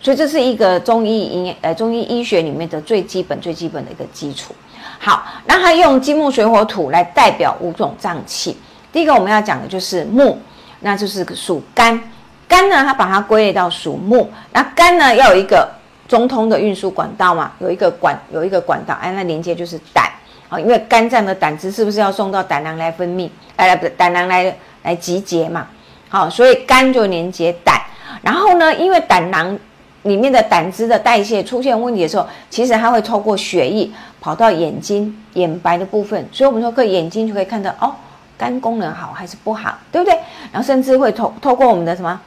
[0.00, 4.54] 所以这是一个中医营呃中医医学里面的最基本最基本的一个基础。
[4.98, 8.56] 好，那它用金木水火土来代表五种脏器。
[8.92, 10.38] 第一个我们要讲的就是木，
[10.80, 12.00] 那就是属肝。
[12.46, 14.30] 肝呢，它把它归类到属木。
[14.52, 15.68] 那肝呢，要有一个
[16.06, 20.10] 中通的运输管道嘛，有一个管有一个管道，哎，那连接就是胆。
[20.48, 23.28] 好，因为肝脏的胆汁是不是要送到胆囊来分泌？
[23.56, 25.66] 哎，不，胆囊来来集结嘛。
[26.12, 27.80] 好，所以肝就连接胆。
[28.20, 29.58] 然后呢，因为胆囊
[30.02, 37.94] 里面的胆汁的代谢出现问题的时候，其实它会透过血液跑到眼睛眼白的部分，所以我们说可以眼睛就可以看到哦，
[38.36, 40.14] 肝功能好还是不好，对不对？
[40.52, 42.20] 然后甚至会透透过我们的什么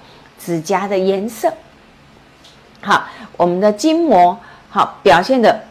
[0.44, 1.54] 指甲的颜色，
[2.82, 3.04] 好，
[3.38, 4.36] 我们的筋膜
[4.72, 5.64] 好表现的。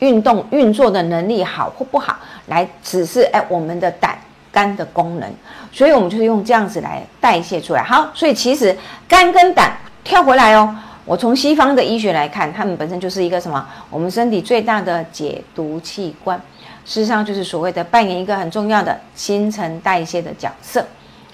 [0.00, 4.18] 运动运作的能力好或不好，来指示哎我们的胆
[4.52, 5.32] 肝的功能，
[5.74, 7.82] 所以我们就是用这样子来代谢出来。
[7.82, 8.74] 好，所以其实
[9.08, 10.72] 肝跟胆跳回来哦，
[11.04, 13.66] 我从西方的医学来看，它们本身就是一个什么？
[13.90, 16.40] 我们身体最大的解毒器官，
[16.84, 20.86] 事实上就是所谓的扮演一个很重要的新陈代谢的角色。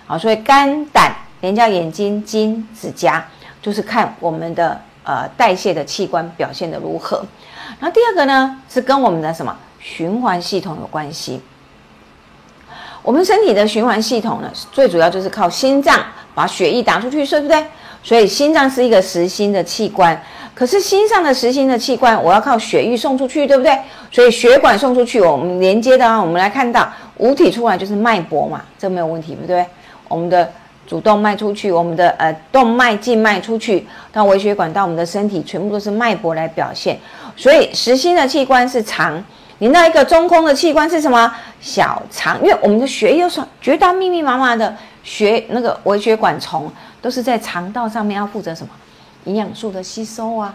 [0.06, 3.22] 好，所以肝胆连加眼睛、筋、指甲，
[3.60, 7.22] 就是看我们的呃代谢的器官表现的如何。
[7.78, 11.42] 然后第二个呢，是跟我们的什么循环系统有关系。
[13.02, 15.98] 我们身体的循环系统呢，最主要就是靠心脏
[16.34, 17.64] 把血液打出去，对不对？
[18.02, 20.20] 所以心脏是一个实心的器官。
[20.54, 23.78] 可是心脏的实心的器官，我要靠血液送出去，对不对？
[24.10, 29.64] 所以血管送出去，我们连接的啊，我们来看到五体出来就是脉搏嘛，这没有问题，对不对？
[30.08, 30.50] 我们的
[30.86, 36.98] 主动脉出去，我们的呃动脉、静脉出去到微血管到我们的身体，全部都是脉搏来表现。
[37.36, 39.22] 所以实心的器官是肠，
[39.60, 41.32] 你那一个中空的器官是什么？
[41.60, 42.36] 小肠。
[42.42, 46.70] 因为我们的血液是绝大密密麻麻的血，那个微血管虫
[47.00, 48.70] 都是在肠道上面要负责什么？
[49.24, 50.54] 营养素的吸收啊，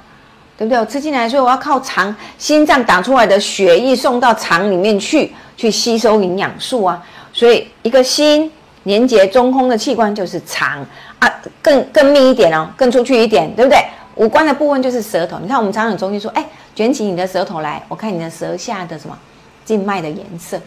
[0.57, 0.79] 对不对？
[0.79, 7.01] 我吃进来，所以我要靠肠、心脏打出来的血液送到肠里面去，去吸收营养素啊。
[7.31, 8.51] 所以一个心
[8.83, 10.83] 连接中空的器官就是肠
[11.19, 13.77] 啊，更更密一点哦，更出去一点，对不对？
[14.15, 15.37] 五官的部分就是舌头。
[15.39, 16.45] 你看我们常常中医说，哎。
[16.75, 19.17] 卷起你的舌头来，我看你的舌下的什么
[19.63, 20.59] 静脉的颜色，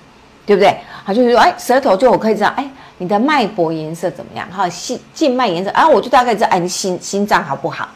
[0.47, 0.75] 对不对？
[1.05, 4.49] 好，就是说，哎，舌头就我可以知道，哎，你的脉搏颜色怎么样？
[4.51, 7.87] 哈，心静脉颜色，啊，我就大概知道，哎，你心心脏好不好？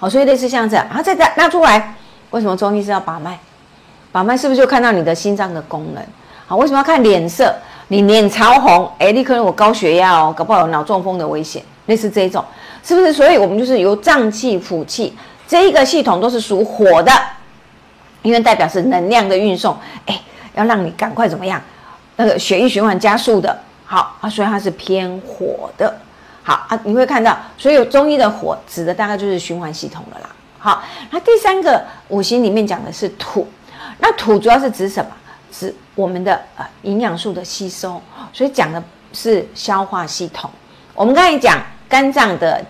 [0.00, 1.94] 好，所以类似像这样，然后再再拉出来，
[2.30, 3.38] 为什么中医是要把脉？
[4.10, 6.04] 把脉是不是就看到你的心脏的功能？
[6.48, 7.54] 好，为什么要看脸色？
[7.86, 12.44] 你脸潮红，哎，立刻有高血压哦，搞不好有脑中风的危险，类似这一种，
[12.90, 13.12] 是不是？
[13.12, 17.12] 所以我们就是由脏器、腑气这一个系统都是属火的。
[18.22, 19.74] 因为代表是能量的运送，
[20.04, 20.20] 哎，
[20.54, 21.58] 要让你赶快怎么样？
[22.16, 25.98] 那个血液循环加速的，好啊，所以它是偏火的，
[26.42, 30.28] 好啊，你会看到，所以中医的火指的大概就是循环系统了啦。
[30.58, 33.48] 好，那第三个五行里面讲的是土，
[34.00, 35.10] 那土主要是指什么？
[35.50, 38.02] 指我们的呃营养素的吸收，
[38.34, 38.82] 所以讲的
[39.14, 40.50] 是消化系统。
[40.94, 42.62] 我们刚才讲肝脏的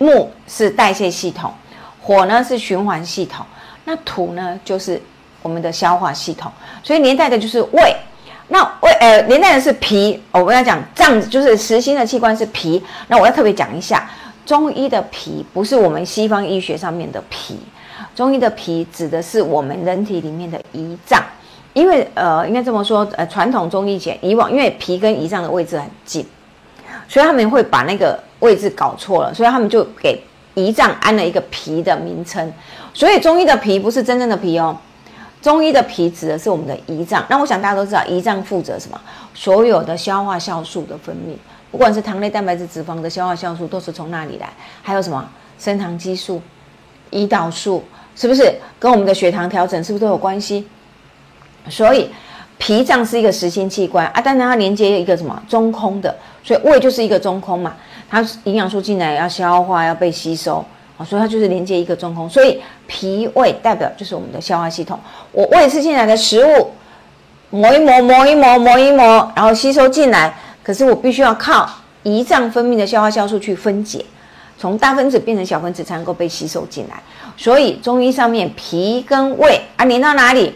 [0.00, 1.52] 木是代谢系统，
[2.00, 3.44] 火呢是循环系统。
[3.84, 5.00] 那土呢，就是
[5.42, 6.50] 我们的消化系统，
[6.82, 7.94] 所以连带的就是胃。
[8.48, 10.20] 那胃呃，连带的是脾。
[10.32, 12.82] 我们要讲脏，就是实心的器官是脾。
[13.08, 14.10] 那我要特别讲一下，
[14.46, 17.60] 中医的脾不是我们西方医学上面的脾，
[18.14, 21.22] 中医的脾指的是我们人体里面的胰脏。
[21.72, 26.26] 因为呃，应该这么说，呃，传统中医前以往，因为脾跟胰脏的位置很近，
[27.06, 30.22] 所以他们会把那个位置搞错了，所以他们就给
[30.54, 32.52] 胰脏安了一个脾的名称。
[32.92, 34.76] 所以中医的脾不是真正的脾哦，
[35.40, 37.24] 中医的脾指的是我们的胰脏。
[37.30, 39.00] 那我想大家都知道，胰脏负责什么？
[39.32, 41.36] 所有的消化酵素的分泌，
[41.70, 44.50] 不管是糖类、蛋白质、脂肪的消化酵素，都是从那里来。
[44.82, 45.26] 还有什么
[45.58, 46.42] 升糖激素、
[47.12, 47.84] 胰岛素，
[48.16, 50.66] 是不是跟我们的血糖调整是不是都有关系？
[51.68, 52.10] 所以
[52.58, 57.76] 脾脏是一个实心器官啊，但是它连接一个什么中空的，所以胃就是一个中空嘛，
[58.10, 60.62] 它营养素进来要消化要被吸收。
[61.08, 65.00] 所以它就是连接一个中空，所以脾胃代表就是我们的消化系统。
[65.32, 66.72] 我胃吃进来的食物，
[67.48, 70.34] 磨一磨，磨一磨，磨一磨，然后吸收进来。
[70.62, 71.66] 可是我必须要靠
[72.04, 74.04] 胰脏分泌的消化酵素去分解，
[74.58, 77.00] 从大分子变成小分子才能够被吸收进来。
[77.34, 80.54] 所以中医上面脾跟胃啊连到哪里？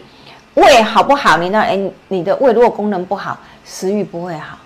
[0.53, 1.37] 胃好不好？
[1.37, 1.75] 连到哎，
[2.09, 4.59] 你的胃如果功能不好，食欲不会好。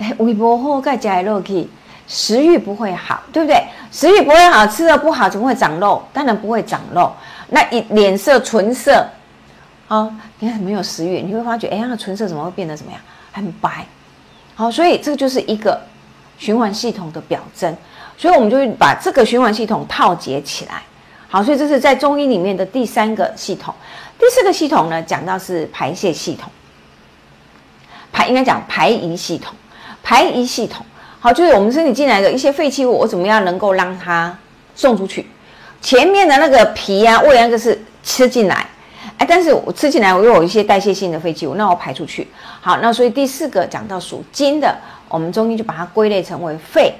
[0.00, 1.68] 哎，胃不好，该加肉去。
[2.08, 3.62] 食欲不会好，对不对？
[3.92, 6.02] 食欲不会好，吃的不好，怎么会长肉？
[6.12, 7.12] 当然不会长肉。
[7.50, 9.06] 那一脸色唇色，
[9.86, 13.00] 啊，你看没有食欲，你会发觉，哎呀，唇色怎么会变得怎么样？
[13.30, 13.86] 很白。
[14.56, 15.80] 好，所以这个就是一个
[16.36, 17.76] 循环系统的表征，
[18.18, 20.82] 所以我们就会把这个循环系统套结起来。
[21.28, 23.72] 好，所以这是在中医里面的第三个系统。
[24.18, 26.50] 第四个系统呢，讲到是排泄系统，
[28.10, 29.54] 排应该讲排遗系统，
[30.10, 30.84] 排遗系统。
[31.20, 34.36] 好，就是我们身体进来的一些废弃物，我怎么样能够让它
[34.74, 35.24] 送出去？
[35.80, 38.66] 前面的那个脾啊、胃那个是吃进来，
[39.18, 42.26] 哎，但是我吃进来，我又有一些代谢性的废弃物，那我排出去。
[42.60, 44.76] 好，那所以第四个讲到属金的，
[45.08, 46.92] 我们中医就把它归类成为肺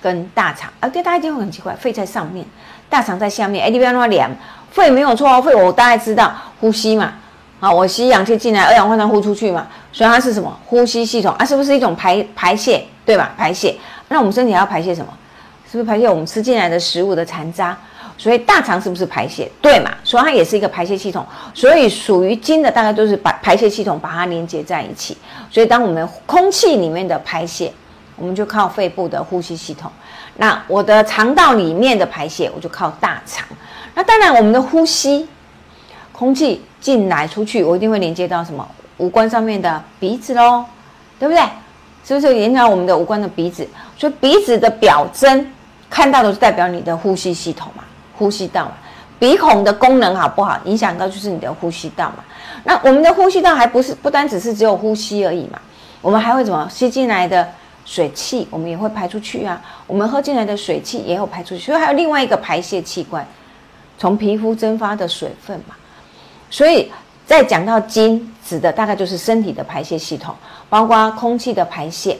[0.00, 0.72] 跟大肠。
[0.78, 2.46] 啊，对大家一定会很奇怪，肺在上面，
[2.88, 3.66] 大肠在下面。
[3.66, 4.30] 哎，你不要那么凉，
[4.70, 7.14] 肺没有错哦，肺我大概知道呼吸嘛，
[7.62, 10.52] 啊，我吸氧气进来，二氧化碳呼出去嘛，所以它是什么？
[10.66, 12.84] 呼吸系统啊，是不是一种排排泄？
[13.06, 13.32] 对吧？
[13.38, 13.76] 排泄。
[14.08, 15.12] 那我们身体要排泄什么？
[15.70, 17.78] 是不是排泄我们吃进来的食物的残渣？
[18.18, 19.48] 所以大肠是不是排泄？
[19.60, 19.92] 对嘛？
[20.02, 21.24] 所以它也是一个排泄系统。
[21.54, 25.16] 所以属于金的大概都是把排泄系统把它连接在一起。
[25.48, 27.72] 所以当我们空气里面的排泄，
[28.16, 29.88] 我们就靠肺部的呼吸系统。
[30.36, 33.46] 那我的肠道里面的排泄，我就靠大肠。
[33.94, 35.28] 那当然，我们的呼吸，
[36.22, 38.64] 空气进来出去，我一定会连接到什么？
[38.98, 40.64] 五官上面的鼻子喽，
[41.18, 41.42] 对不对？
[42.04, 43.66] 是不是连接到我们的五官的鼻子？
[43.98, 45.44] 所以鼻子的表征
[45.90, 47.82] 看到的是代表你的呼吸系统嘛？
[48.16, 48.72] 呼吸道嘛，
[49.18, 52.22] 鼻孔的功能好不好，影响到就是你的呼吸道嘛。
[52.62, 55.58] 那我们的呼吸道还不是不单只是只有呼吸而已嘛，
[56.00, 57.48] 我们还会怎么吸进来的
[57.84, 59.60] 水汽，我们也会排出去啊。
[59.88, 63.26] 我们喝进来的水汽也有排出去，所以还有另外一个排泄器官，
[63.98, 65.74] 从皮肤蒸发的水分嘛。
[66.52, 66.92] 所以
[67.26, 70.32] 再讲到精，指的大概就是身体的排泄系统，
[70.68, 72.16] 包括空气的排泄、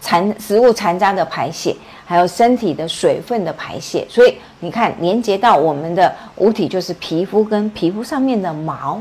[0.00, 1.74] 残食物残渣的排泄。
[2.04, 9.00] 还有身体的水分的排泄，所以你看，连接到我们的五体就是皮肤跟皮肤上面的毛，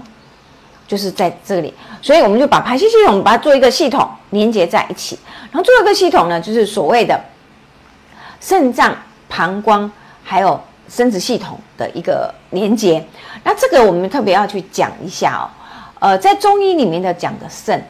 [0.87, 1.73] 就是在这里，
[2.03, 5.17] 所以我们就把排泄系统把它做一个系统连接在一起，
[5.51, 7.19] 然后做一个系统呢，就是所谓的
[8.39, 8.95] 肾脏、
[9.27, 9.91] 膀胱
[10.23, 13.03] 还有生殖系统的一个连接。
[13.43, 15.45] 那这个我们特别要去讲一下哦，
[15.99, 17.83] 呃，在中医里面的讲的肾。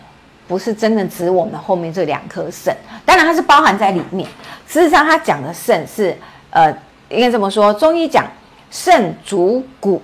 [0.48, 4.28] 不是真的指我们后面这两颗肾，当然它是包含在里面。
[4.66, 6.18] 事实上，它讲的肾是，
[6.50, 6.76] 呃，
[7.10, 8.26] 应该这么说，中医讲
[8.72, 10.02] 肾主骨。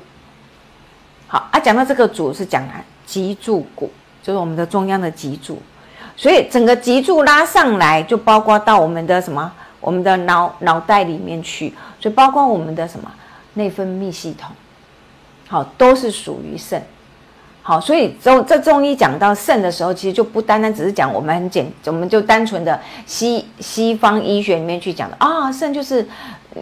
[1.25, 2.75] 好啊，讲到这个主是讲啊
[3.07, 3.89] 脊柱骨，
[4.21, 5.59] 就是我们的中央的脊柱。
[6.15, 13.11] 所以整个脊柱拉上来，就包括到我们的什么，我们的脑脑袋里面去，所以包括我们的什么
[13.55, 14.51] 内分泌系统，
[15.47, 16.81] 好，都是属于肾。
[17.67, 26.07] 好，所以中这中医讲到肾的时候，其实就不单单只是讲我们很简，我们就单纯的西西方医学里面去讲的啊，肾就是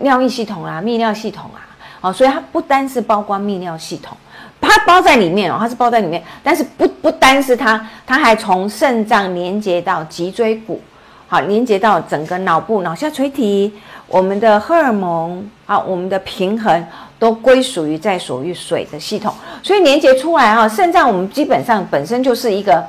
[0.02, 1.60] 尿液系统啊，泌尿系统啊，
[2.00, 4.16] 好，所以它不单是包括泌尿系统，
[4.62, 10.82] 它包在里面哦，它是包在里面，但是不不单是它，它还从肾脏连接到脊椎骨，
[11.28, 13.74] 好，连接到整个脑部、脑下垂体，
[14.08, 16.86] 我们的荷尔蒙啊，我们的平衡。
[17.20, 22.84] 都归属于在属于水的系统，所以连接出来哈，肾脏我们基本上本身就是一个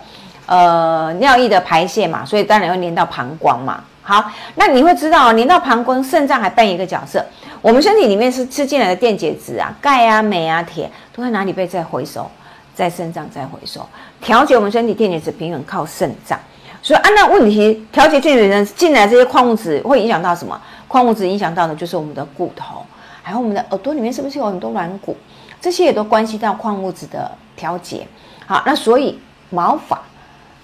[0.46, 3.82] 呃尿液的排泄嘛，所以当然要连到膀胱嘛。
[4.02, 7.24] 好，那你会知道连到膀胱，肾脏还扮演一个角色。
[7.62, 12.30] 我们身体里面是吃进来的电解质啊，钙啊、镁啊、铁都在哪里被再回收，
[12.74, 13.80] 在肾脏再回收，
[14.20, 16.38] 调节我们身体电解质平衡靠肾脏。
[16.82, 20.60] 所以按照问题调节电解质进来这些矿物质会影响到什么？
[20.86, 22.83] 矿物质影响到的就是我们的骨头。
[23.24, 25.16] 还有我们的耳朵里面是不是有很多软骨？
[25.60, 28.06] 这些也都关系到矿物质的调节。
[28.46, 29.98] 好，那所以毛发，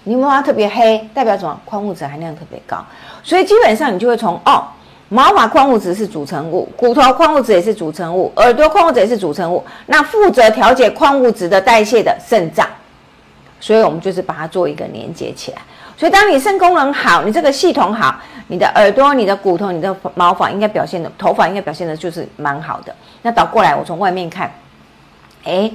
[0.05, 1.59] 你毛发特别黑，代表什么？
[1.65, 2.85] 矿物质含量特别高。
[3.23, 4.63] 所以基本上你就会从哦，
[5.09, 9.65] 毛发矿物质是组成物，骨头矿物质也是组成物，耳朵矿物质也是组成物。
[9.87, 12.69] 那负责调节矿物质的代谢的肾脏，
[13.59, 15.63] 所以我们就是把它做一个连接起来。
[16.01, 18.17] 所以当你肾功能好，你这个系统好。
[18.47, 22.93] 你的耳朵、你的骨头、你的毛发应该表现的，头发应该表现的就是蛮好的。
[23.21, 24.51] 那倒过来，我从外面看，
[25.45, 25.71] 哎，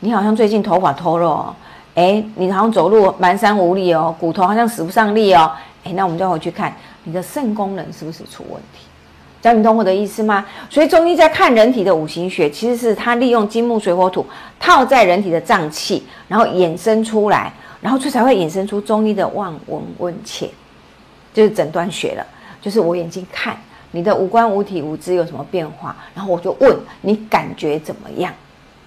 [0.00, 1.54] 你好像最近头发脱落哦，
[1.94, 5.50] 哎，你好像走路蛮山无力哦，骨头好像使不上力哦，
[5.82, 6.72] 哎，那我们就回去看
[7.04, 8.86] 你的肾功能是不是出问题？
[9.42, 10.44] 这样你懂我的意思吗？
[10.68, 14.24] 所以中医在看人体的五行学，其实是它利用金木水火土
[14.60, 20.50] 套在人体的脏器，然后衍生出来，然后这才会衍生出中医的望闻问切。
[21.32, 22.26] 就是诊断学了，
[22.60, 23.56] 就是我眼睛看
[23.92, 28.34] 你的五官五体五肢有什么变化，然后我就问你感觉怎么样，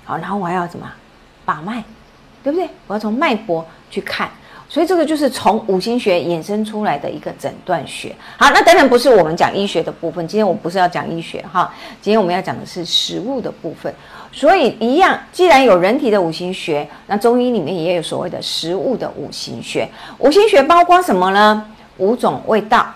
[0.03, 0.85] 好，然后我还要怎么
[1.45, 1.81] 把脉，
[2.43, 2.67] 对不对？
[2.85, 4.29] 我要从脉搏去看，
[4.67, 8.13] 所以这个就是从五行学衍生出来的一个诊断学。
[8.37, 13.93] 好，那当然不是我们讲医学的部分，今天我不是要讲医学哈，今天我们要讲的是食物的部分。
[14.35, 19.87] 所以一样，既然有人体的五行学，那中医里面也有所谓的食物的五行学。
[20.17, 21.63] 五行学包括什么呢？
[21.97, 22.87] 五种味道，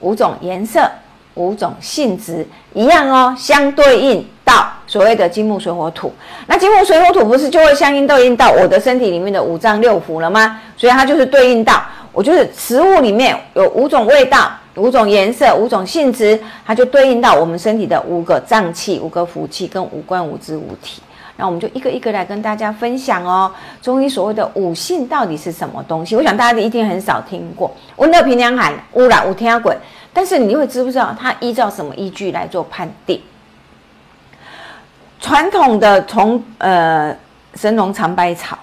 [0.00, 0.86] 五种颜色、
[1.34, 6.12] 五种性质一样哦，相对应到所谓的金木水火土。
[6.46, 10.60] 那金木水火土不是就会相应对应到我的身体里面的五脏六腑了吗？
[10.76, 11.82] 所以它就是对应到
[12.12, 14.50] 我就是食物里面有五种味道。
[14.76, 21.02] 五种颜色，五种性质，它就对应到我们身体的五个脏器、五个腑器跟五官、五肢、五体。
[21.36, 23.50] 那我们就一个一个来跟大家分享哦。
[23.80, 26.14] 中医所谓的五性到底是什么东西？
[26.14, 27.74] 我想大家一定很少听过。
[27.96, 29.76] 温热平凉寒，污染无天鬼。
[30.12, 33.20] 但是你会知不知道它依照什么依据来做判定？
[35.18, 37.16] 传统的从呃
[37.54, 38.58] 神农尝百草，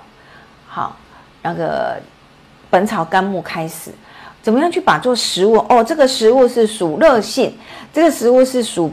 [0.68, 0.96] 好
[1.42, 1.98] 那个
[2.70, 3.92] 本草纲目开始。
[4.48, 5.58] 怎么样去把做食物？
[5.68, 7.54] 哦，这个食物是属热性，
[7.92, 8.90] 这个食物是属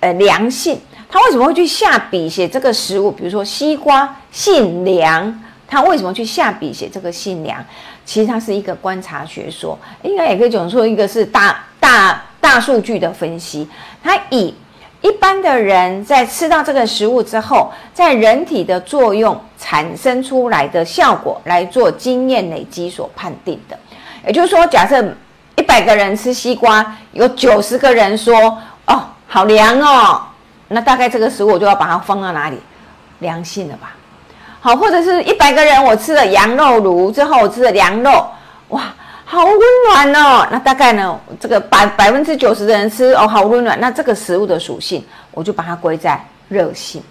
[0.00, 0.78] 呃凉性。
[1.08, 3.10] 他为什么会去下笔写这个食物？
[3.10, 7.64] 比如说西瓜性凉，他为什么去下笔写这个性凉？
[8.04, 13.66] 其实它是一个观察学说，应该也可以讲说一个是大大大数据的分析。
[14.04, 14.54] 他以
[15.00, 23.78] 一般的人在吃到这个食物之后，在人体的作用产生出来的效果来做经验累积所判定的。
[24.26, 25.04] 也就是说，假设
[25.56, 30.22] 一百个人吃西瓜，有九十个人说：“哦，好凉哦。”
[30.68, 32.58] 那大概这个食物我就要把它放到哪里？
[33.20, 33.94] 凉性的吧。
[34.60, 38.26] 好，或者是一百个人，我吃了羊肉炉之后，我吃了羊肉，
[38.68, 38.82] 哇，
[39.24, 39.58] 好温
[39.88, 40.46] 暖哦。
[40.50, 43.78] 那大概呢，这个百百分之九十的人吃哦，好温暖。
[43.80, 47.02] 那这个食物的属性，我就把它归在热性。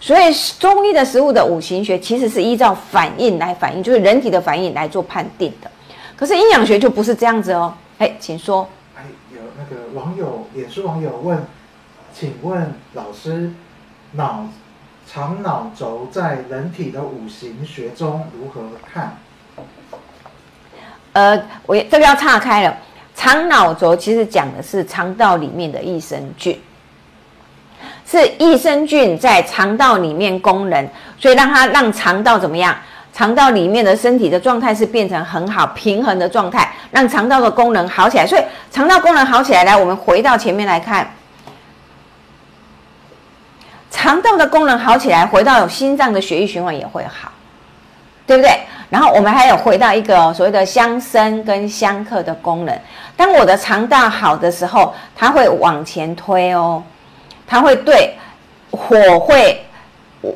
[0.00, 5.70] 所以中医的食物的五行学其实是依照反应来反应，就是人体的反应来做判定的。
[6.16, 8.66] 可是营养学就不是这样子哦，哎，请说。
[8.96, 9.02] 哎，
[9.34, 11.44] 有那个网友，脸书网友问，
[12.14, 13.52] 请问老师，
[14.12, 14.46] 脑
[15.06, 19.18] 肠脑轴在人体的五行学中如何看？
[21.12, 22.76] 呃，我这个要岔开了，
[23.14, 26.58] 肠脑轴其实讲的是肠道里面的益生菌，
[28.06, 30.88] 是益生菌在肠道里面功能，
[31.18, 32.74] 所以让它让肠道怎么样？
[33.16, 38.26] 肠道里面的身体的状态是变成很好平衡的状态，让肠道的功能好起来。
[38.26, 41.10] 所以肠道功能好起来，来，我们回到前面来看，
[43.90, 47.32] 肠道的功能好起来，回到有心脏的血液循环也会好，
[48.26, 48.50] 对不对？
[48.90, 52.78] 然后我们还有回到一个所谓的相生跟相克的功能。
[53.16, 56.82] 当我的肠道好的时候，它会往前推哦，
[57.46, 58.14] 它会对
[58.72, 59.64] 火会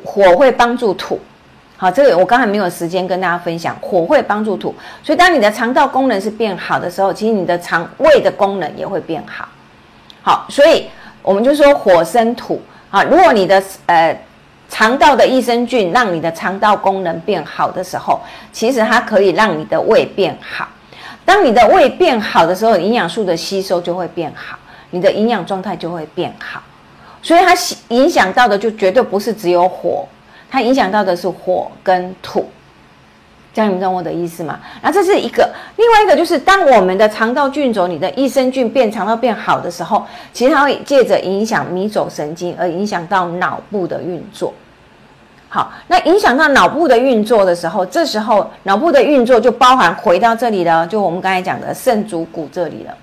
[0.03, 1.19] 火会帮助土。
[1.81, 3.75] 好，这个我刚才没有时间跟大家分享。
[3.81, 4.71] 火会帮助土，
[5.01, 9.49] 所以当你的肠道功能是变好的时候，其实你的肠胃的功能也会变好。
[10.21, 10.85] 好，所以
[11.23, 12.61] 我们就说火生土
[12.91, 13.01] 啊。
[13.05, 14.15] 如果你的呃
[14.69, 18.21] 肠道的益生菌让你的肠道功能变好的时候，
[18.51, 20.67] 其实它可以让你的胃变好。
[21.25, 24.55] 当你的胃变好的时候，营养素的吸收就会变好，
[24.91, 26.61] 你的营养状态就会变好。
[27.23, 27.55] 所以它
[27.87, 30.07] 影响到的就绝对不是只有火。
[30.51, 32.45] 它影响到的是火跟土，
[33.53, 34.59] 这样你们懂我的意思吗？
[34.81, 44.53] 那这是一个，另外一个就是当我们的肠道菌轴，你的益生菌变肠道变好的时候，其实它会借着影响迷走神经而影响到脑部的运作。
[45.47, 52.93] 好，那影响到脑部的运作的时候，这时候脑部的运作就包含回到这里了，就我们刚才讲的肾主骨这里了，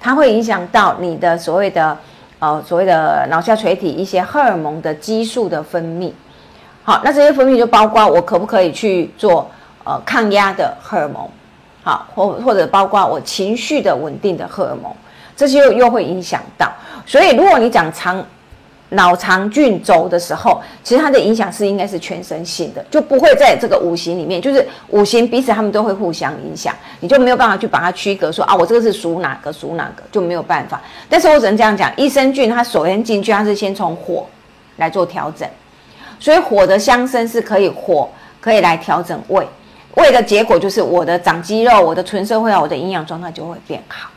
[0.00, 1.96] 它会影响到你的所谓的
[2.40, 6.12] 呃所谓的脑下垂体一些荷尔蒙的激素的分泌。
[6.86, 9.50] 好，那这些分泌就包括我可不可以去做
[9.82, 11.28] 呃抗压的荷尔蒙，
[11.82, 14.94] 好，或或者包括我情绪的稳定的荷尔蒙，
[15.36, 16.72] 这些又又会影响到。
[17.04, 18.24] 所以如果你讲肠
[18.90, 30.80] 脑肠菌轴的时候，其实它的影响是应该是全身性的，就不会在这个五行里面，就是五行彼此他们都会互相影响，你就没有办法去把它区隔说啊，我这个是属哪个属哪个就没有办法。
[31.08, 34.24] 但是我只能这样讲，益生菌它首先进去，它是先从火
[34.76, 35.48] 来做调整。
[36.18, 38.08] 所以火的相生是可以火
[38.40, 39.46] 可以来调整胃，
[39.94, 44.10] 胃的结果就是我的长肌肉，我的纯社会啊，我的营养状态就会变好，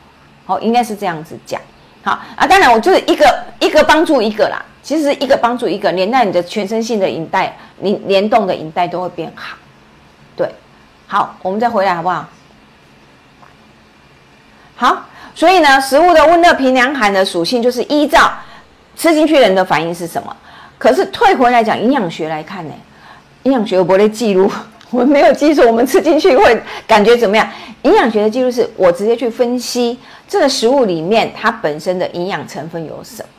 [0.45, 1.59] 好应该是这样子讲，
[2.03, 9.57] 好啊，当然我就是一个一个帮助一个啦，其实一个帮助一个，连带你的全身性的引带，联联动的引带都会变好，
[10.35, 10.49] 对，
[11.07, 12.25] 好，我们再回来好不好？
[14.75, 18.31] 好，所以呢，食物的温热平凉寒的属性就是依照
[18.95, 20.35] 吃进去人的反应是什么。
[20.79, 22.73] 可是退回来讲营养学来看呢，
[23.43, 24.49] 营养学我不会记录，
[24.89, 27.47] 我没有记住我们吃进去会感觉怎么样。
[27.83, 33.29] 营养学的记录是我直接去分析这个食物里面它本身的营养成分有什么。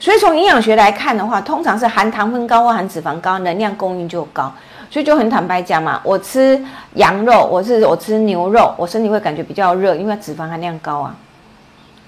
[0.00, 4.52] 所以从营养学来看的话，通常是含糖分高或含脂肪高，能量供应就高。
[4.90, 6.58] 所以就很坦白讲嘛，我吃
[6.94, 11.14] 羊肉，我是我吃牛肉，我身体会感觉比较热，因为脂肪含量高啊。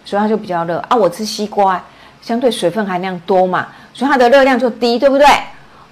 [0.05, 0.97] 所以它就比较热啊。
[0.97, 1.83] 我吃西瓜，
[2.23, 5.27] 相对水分含量多嘛，所以它的热量就低，对不对？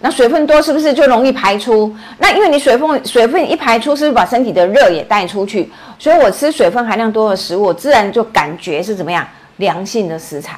[0.01, 1.92] 那水分多是不是就容易排出？
[2.18, 5.68] 那因为你水分水分一排出，是不是把身体的热也带出去？
[5.99, 9.26] 所以我吃水分含量多的食物，自然就感觉是怎么样
[9.57, 10.57] 凉性的食材。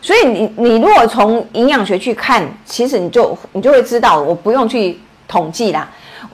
[0.00, 5.86] 所以你你如果从营养学去看，其实你就你就会知道，我不用去统计啦，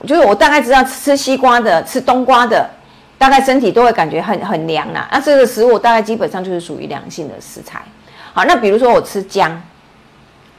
[0.07, 2.69] 就是我大概知道吃西瓜的、吃冬瓜的，
[3.17, 5.09] 大概身体都会感觉很很凉啦。
[5.11, 7.81] 那这个食物大概基本上就是属于凉性的食材。
[8.33, 9.61] 好，那比如说我吃姜。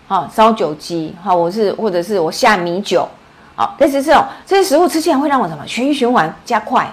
[0.09, 3.09] 好，烧酒鸡，好，我是或者是我下米酒，
[3.57, 6.89] 好，类似这种这些食物吃起来会让我什么血液循环加快，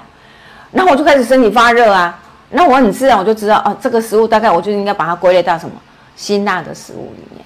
[0.72, 5.76] 然后我就开始身体发热啊，那我很自然我就知道啊，这个食物大概我就应该把它归类到什么
[6.16, 7.46] 辛辣的食物里面。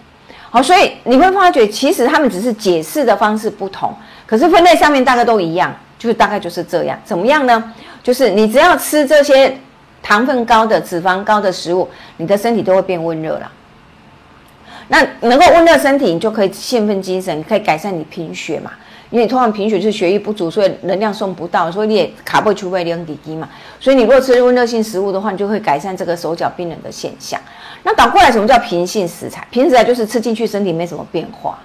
[0.50, 3.94] 好，所以你会发觉其实他们只是解释的方式不同，
[4.26, 6.98] 可是分类上面大概都一样，就是大概就是这样。
[7.04, 7.74] 怎么样呢？
[8.02, 9.58] 就是你只要吃这些
[10.02, 13.52] 糖分高的、脂肪高的食物，你的身体都会变温热了。
[14.90, 18.72] 那能够温热身体，你就可以兴奋精神，可以改善你贫血嘛？
[19.10, 23.48] 因为你通常贫血是血液不足，所以能量送不到，所以你也卡不出位量低低嘛。
[23.80, 27.40] 所以你如果吃温热性食物的话，你就会改善这个手脚冰冷的现象。
[27.84, 29.48] 那倒过来，什么叫平性食材？
[29.50, 31.58] 平食材就是吃进去身体没什么变化。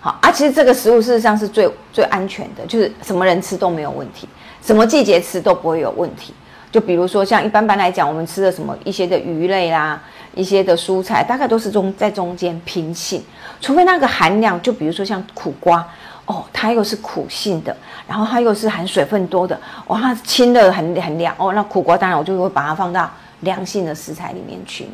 [0.00, 4.28] 好啊，其实这个食物事实上是最最安全的，就是什么人吃都没有问题，
[4.62, 6.34] 什么季节吃都不会有问题。
[6.70, 10.02] 就比如说像一般般来讲，我们吃的什么一些的鱼类啦。
[10.34, 13.22] 一些的蔬菜大概都是中在中间平性，
[13.60, 15.86] 除非那个含量，就比如说像苦瓜
[16.26, 17.76] 哦，它又是苦性的，
[18.06, 21.52] 然后它又是含水分多的，哇，它清的很很凉哦。
[21.54, 23.10] 那苦瓜当然我就会把它放到
[23.40, 24.92] 凉性的食材里面去嘛。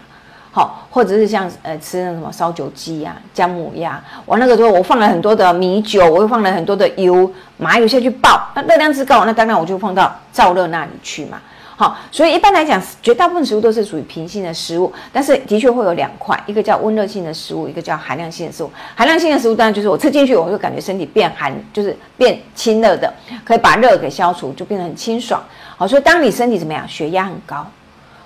[0.53, 11.41] 好，或者是像呃吃那什么烧酒鸡呀、姜母鸭，我那个时候我放了很多的米酒，我又放了很多的油麻油下去爆，那热量之高，那当然我就放到燥热那里去嘛。
[11.77, 18.71] 好，所以一般来讲，绝大部分食物都是属于平性的食物，但是的确会有两块，一个叫温热性的食物，一个叫寒凉性的食物。
[18.95, 23.13] 寒凉性的食物当然就是我吃进去，我就感觉身体变寒，就是变清热的，
[23.45, 25.43] 可以把热给消除，就变得很清爽。
[25.77, 27.67] 好，所以当你身体怎么样，血压很高，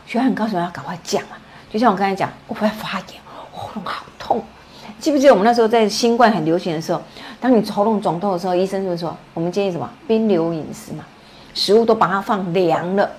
[0.07, 1.41] 血压很高，什么要赶快降啊？
[1.73, 3.21] 就像我刚才讲，我会发炎，
[3.51, 4.43] 喉咙好痛。
[4.99, 7.01] 记不记得我们那时候在新冠很流行的时候，
[7.41, 11.05] 当你喉咙肿痛的时候，医生就说我们建议什么冰流饮食嘛，
[11.55, 13.11] 食物都把它放凉了。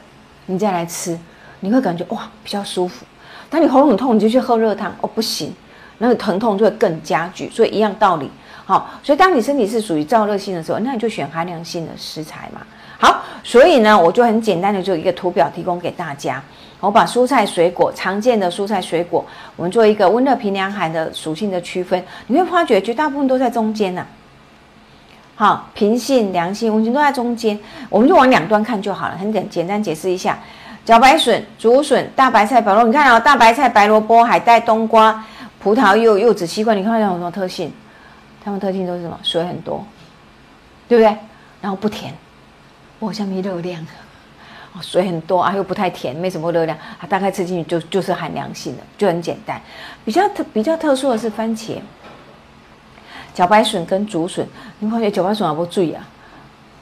[0.52, 1.16] 你再来吃，
[1.60, 3.06] 你会感觉哇比较舒服。
[3.52, 5.54] 当你喉咙很痛，你就去喝热汤哦，不行，
[6.00, 7.48] 那个疼痛就会更加剧。
[7.52, 8.28] 所以一样道理，
[8.66, 12.62] 好，所以当你身体是属于燥热性的时候，那你就选寒凉性的食材嘛。
[12.98, 16.42] 好，所以呢，我就很简单的做一个图表提供给大家。
[16.80, 19.24] 我把蔬菜水果常见的蔬菜水果，
[19.56, 24.04] 我们做一个温热平凉寒的属性的区分，你会发觉绝大部分都在中间呐。
[25.40, 27.58] 好，平性、凉性、温性都在中间，
[27.90, 29.18] 我们就往两端看就好了。
[29.18, 30.38] 很简简单解释一下：
[30.86, 32.88] 茭白笋、竹笋、大白菜、白萝卜。
[32.88, 35.24] 你看啊，大白菜、白萝卜、海带、冬瓜、
[35.58, 37.72] 葡萄柚、柚子、西瓜，你看它有什么特性？
[38.44, 39.18] 它们特性都是什么？
[39.24, 39.82] 水很多，
[40.90, 41.18] 对不对？
[41.62, 42.14] 然后不甜，
[43.00, 43.88] 我下面热量。
[44.82, 49.62] 水很多啊，又不太甜，没什么热量，它大概吃进去就就是含凉性的，就很简单。
[50.04, 51.78] 比较特比较特殊的是番茄。
[53.36, 54.46] 茭白笋跟竹笋，
[54.80, 56.08] 你发现茭白笋有无注意啊？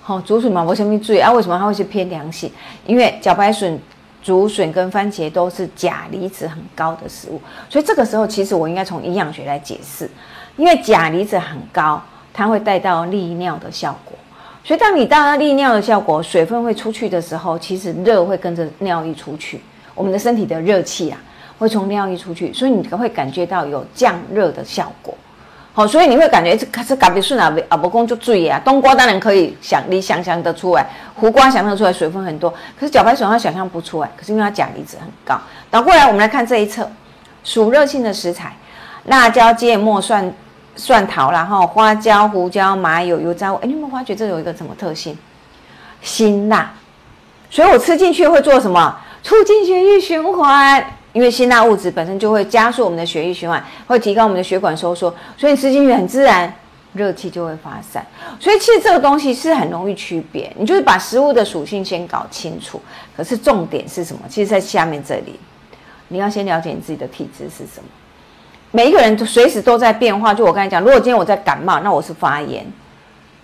[0.02, 1.32] 好，竹笋嘛无什么注啊？
[1.32, 2.52] 为什么它会是偏凉性？
[2.86, 3.78] 因为茭白笋、
[4.24, 10.10] 竹笋跟番茄都是钾离子很高的食物，所以这个时候其实我应该从营养学来解释，
[10.56, 12.02] 因为钾离子很高，
[12.34, 14.18] 它会带到利尿的效果。
[14.64, 19.62] 所以当你到利尿的效果，水分会出去的时候，其实热会跟着尿液出去，
[19.94, 21.18] 我们的身体的热气啊
[21.58, 25.14] 会从尿液出去，所以你会感觉到有降热的效果。
[25.78, 28.60] 好，所以你会感觉这可是咖啡顺啊，阿伯公就注意啊。
[28.66, 32.50] 冬瓜当然可以想，你想象得出来；胡瓜想象出来，水分很多。
[32.80, 35.40] 可是茭白笋它想象不出来，可是因为它钾离子很高。
[35.70, 36.90] 倒过来，我们来看这一侧，
[37.44, 38.58] 属热性的食材：
[39.04, 40.34] 辣椒、芥末、蒜、
[40.76, 43.54] 蒜头然后花椒、胡椒、麻油、油渣。
[43.54, 45.16] 哎，你有没有发觉这有一个什么特性？
[46.02, 46.74] 辛辣。
[47.52, 48.98] 所以我吃进去会做什么？
[49.22, 50.97] 促进血液循环。
[51.18, 56.54] 因为辛辣物质本身就会加速我们的血液循环，会提高我们的血管收缩，所以吃进去很自然，
[56.94, 58.06] 热气就会发散。
[58.40, 62.80] 所以其实这个东西是很容易区别，你就是把食物的属性先搞清楚。
[63.16, 64.22] 可是重点是什么？
[64.30, 65.40] 其实，在下面这里，
[66.10, 67.90] 你要先了解你自己的体质是什么。
[68.70, 70.36] 每一个人都随时都在变化。
[70.36, 72.64] 就我刚才讲，如果今天我在感冒，那我是发炎，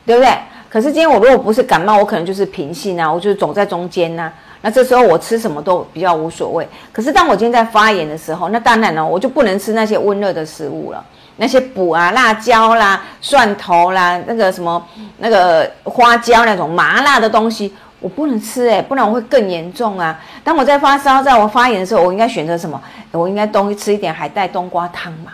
[0.05, 0.31] 对不对？
[0.69, 4.31] 可是今天我如果不是感冒，我可能就是平性啊，我就是走在中间呐。
[4.65, 6.65] 那这时候我吃什么都比较无所谓。
[6.93, 11.05] 可是当我今天在发炎的时候，那当然了，我就不能吃那些温热的食物了。
[11.35, 14.81] 那些补啊、辣椒啦、蒜头啦、那个什么、
[15.17, 20.17] 那个花椒那种麻辣的东西，我不能吃哎、不然我会更严重啊。
[20.43, 22.81] 当我在发烧、在我发炎的时候，我应该选择什么？
[23.11, 25.33] 我应该冬吃一点海带冬瓜汤嘛，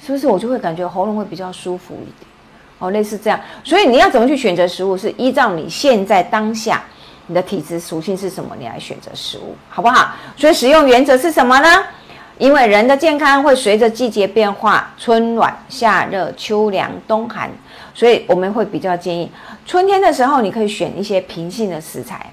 [0.00, 0.26] 是不是？
[0.26, 2.30] 我就会感觉喉咙会比较舒服一点。
[2.78, 6.82] 哦，类似这样，所以你要怎么去选择食物，是依照你现在当下
[7.26, 10.12] 你的体质属性是什么，你来选择食物，好不好？
[10.36, 11.68] 所以使用原则是什么呢？
[12.38, 17.48] 因为人的健康会随着季节变化，春暖夏热、秋凉冬寒，
[17.94, 19.30] 所以我们会比较建议
[19.64, 22.26] 春天的时候，你可以选一些平性的食材。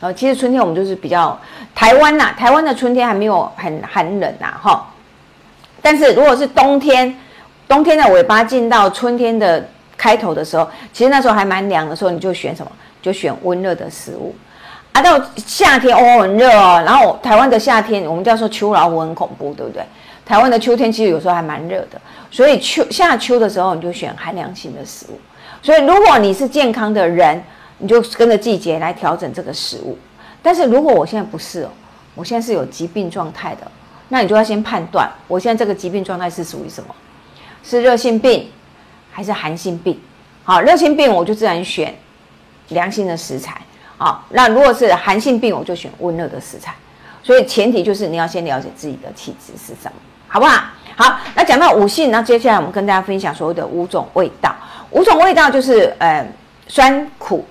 [0.00, 1.38] 呃，其实春天我们就是比较
[1.74, 4.86] 台湾呐、台湾的春天还没有很寒冷呐，哈。
[5.80, 7.16] 但是如果是冬天，
[7.66, 9.66] 冬天的尾巴进到春天的
[9.96, 12.70] 开头的时候，其实那时候还蛮凉的时候，你就选什么？
[13.04, 14.34] 就选温热的食物。
[14.92, 19.84] 啊，到夏天哦很热哦，然后台湾的夏天我们叫做秋老虎很恐怖，对不对？
[20.24, 22.00] 台湾的秋天其实有时候还蛮热的，
[22.30, 25.18] 所以秋夏秋的时候你就选寒凉型的食物。
[25.60, 27.42] 所以如果你是健康的人，
[27.78, 29.98] 你就跟着季节来调整这个食物。
[30.42, 31.68] 但是如果我现在不是哦，
[32.14, 33.70] 我现在是有疾病状态的，
[34.08, 36.94] 那你就要先判断我现在这个疾病状态是属于什么？
[37.64, 38.48] 是热性病
[39.10, 39.98] 还是寒性病？
[40.44, 41.94] 好，热性病我就自然选
[42.68, 43.60] 良性的食材。
[43.96, 46.74] 好，那如果是寒性病，我就选温热的食材。
[47.22, 49.92] 所以前提就是你要先了解自己的体质是什么，
[50.28, 50.64] 好不好？
[50.96, 54.54] 好，那讲到五性，那接下来我们跟大家分享所谓的五种味道。
[54.90, 56.24] 五种味道就是呃
[56.68, 57.44] 酸、苦、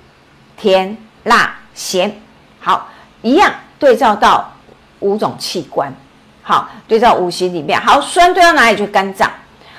[0.55, 2.15] 甜、辣、咸。
[2.59, 2.87] 好，
[3.21, 4.49] 一样对照到
[4.99, 5.91] 五种器官。
[6.41, 7.79] 好，对照五行里面。
[7.81, 8.77] 好，酸对到哪里？
[8.77, 9.29] 就肝脏。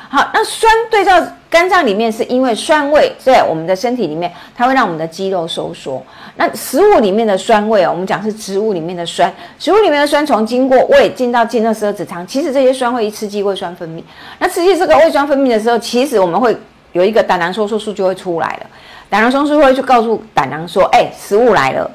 [0.09, 1.25] 好，那酸对照
[1.55, 6.05] 肝脏里面，是因为酸味在我们的身体里面，它会让我们的肌肉收缩。
[6.35, 14.03] 那食物里面的酸味哦，我们讲是植物里面的酸，植物里面的酸从经过胃进到进到十二指肠，其实这些酸会一刺激胃酸分泌。
[14.41, 16.57] 那刺激这个胃酸分泌的时候，其实我们会
[16.91, 18.67] 有一个胆囊收缩素就会出来了。
[19.09, 21.89] 胆囊收缩素会去告诉胆囊说：“哎，食物来了。”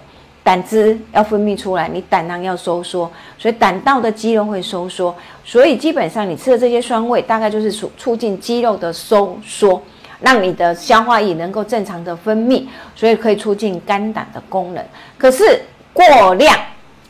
[0.50, 9.80] 胆汁要分泌出来，你胆囊要收缩，所以胆道的肌肉会收缩，所以基本上你吃的这些酸味，大概就是促促进肌肉的收缩，
[10.22, 14.84] 让你的消化液能够正常的分泌，所以可以促进肝胆的功能。
[15.20, 15.62] 可是
[15.93, 16.58] 过量，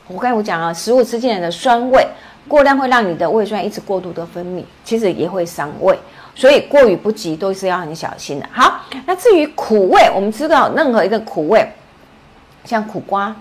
[0.09, 2.05] 我刚才我讲啊，食物吃进来的酸味
[2.45, 5.97] 过量会让你的胃酸一直过度的分泌，其实也会伤胃，
[6.35, 8.45] 所以过与不及都是要很小心的。
[8.51, 11.65] 好，那至于苦味，我们知道任何一个苦味。
[12.65, 13.35] 像苦瓜，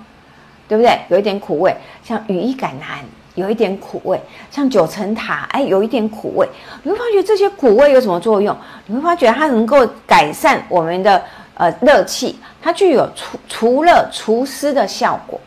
[0.67, 0.99] 对不对？
[1.09, 1.75] 有一点苦味。
[2.03, 3.05] 像羽衣甘蓝，
[3.35, 4.21] 有一点苦味。
[4.51, 6.49] 像九层塔，哎，有一点苦味。
[6.83, 8.57] 你会发觉这些苦味有什么作用？
[8.87, 11.23] 你会发觉它能够改善我们的
[11.55, 15.41] 呃热气，它具有除除热除湿的效果。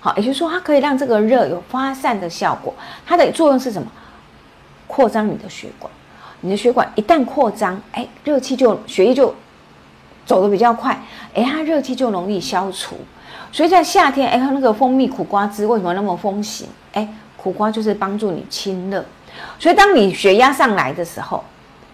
[0.00, 2.74] 好，也就是说，它可以让这个热有发散的效果。
[3.06, 3.88] 它的作用是什么？
[4.86, 5.90] 扩张你的血管。
[6.44, 9.32] 你的血管一旦扩张，哎，热气就血液就
[10.24, 10.98] 走得比较快，
[11.34, 12.96] 哎，它热气就容易消除。
[13.50, 16.66] 所以在夏天，哎，那个蜂蜜苦瓜汁为什么那么风行？
[16.92, 17.06] 哎，
[17.36, 19.04] 苦瓜就是帮助你清热。
[19.58, 21.42] 所以当你血压上来的时候，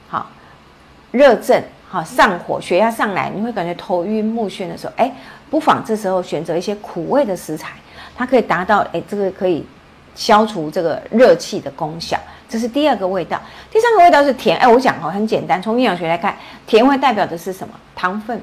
[0.08, 0.26] 好，
[1.10, 5.12] 热症，好上火，血压上来，你会感觉头晕目眩的时候，哎，
[5.50, 7.70] 不妨这时候选择一些苦味的食材，
[8.16, 9.64] 它可以达到，哎，这个可以
[10.14, 12.18] 消除这个热气的功效。
[12.48, 14.56] 这是第二个味道，第三个味道是甜。
[14.58, 17.74] 哎，我讲哈很简单，从营养学来看，甜味代表的是什么？
[17.99, 18.40] 糖分。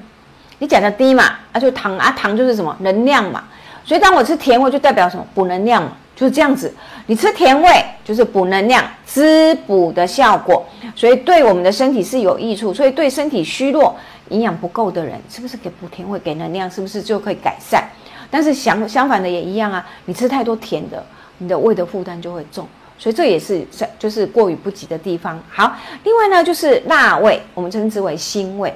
[0.60, 3.46] 你讲的低嘛，那就糖啊，糖就是什么能量嘛。
[3.86, 5.26] 所以当我吃甜味，就代表什么？
[5.34, 6.74] 补能量嘛，就是这样子。
[7.06, 12.74] 你吃甜味就是补能量、滋补的效果，所以对我们的身体是有益处。
[12.74, 13.96] 所以对身体虚弱、
[14.30, 17.84] 营养不够的人，是不是给补甜味、给能量，是不是就可以改善？
[18.32, 21.06] 但是相相反的也一样啊，你吃太多甜的，
[21.38, 22.68] 你的胃的负担就会重。
[22.98, 23.64] 所以这也是
[24.00, 25.40] 就是过于不及的地方。
[25.50, 28.74] 好，另外呢就是辣味，我们称之为腥味。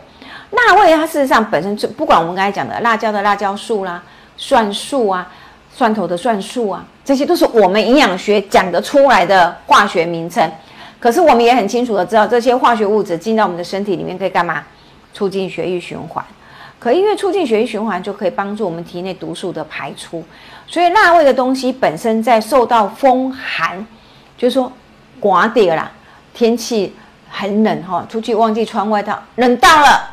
[0.51, 4.01] 辣味它事实上本身就不管我们刚才讲的辣椒的辣椒素啦、
[4.37, 5.31] 蒜素啊、
[5.73, 10.51] 蒜头的蒜素啊，这些都是我们营养学讲得出来的化学名称。
[10.99, 14.63] 可是我们也很清楚的知道，这些化学物质进到我们的身体里面可以干嘛？
[15.13, 16.23] 促进血液循环。
[16.77, 20.23] 可因为促进血液循环，就可以帮助我们体内毒素的排出。
[20.67, 23.85] 所以辣味的东西本身在受到风寒。
[24.37, 24.71] 就是说，
[25.19, 25.91] 刮点啦，
[26.33, 26.95] 天气
[27.29, 30.09] 很冷哈，出去忘记穿外套，冷到了，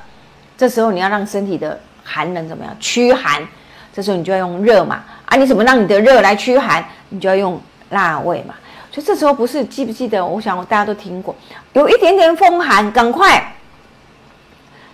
[0.56, 3.46] 这时候你要让身体的寒冷怎么样驱寒？
[3.92, 6.84] 这时候你就要用热嘛，啊，你怎么让你的热来驱寒？
[7.08, 8.54] 你就要用辣味嘛。
[8.92, 10.24] 所以这时候不是记不记得？
[10.24, 11.34] 我想大家都听过，
[11.74, 13.54] 有一点点风寒，赶快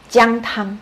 [0.09, 0.79] 姜汤，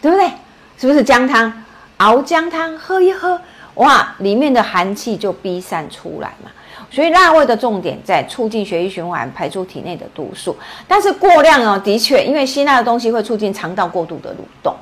[0.00, 0.30] 对不对？
[0.78, 1.52] 是不是姜汤？
[1.98, 3.40] 熬姜汤喝一喝，
[3.74, 6.50] 哇，里面的寒气就逼散出来嘛。
[6.92, 10.54] 所以辣味的重点在促进血液循环，排出体内的毒素。
[10.86, 14.74] 但是过量哦，的确，因为辛辣的东西会促进肠道过度的蠕动，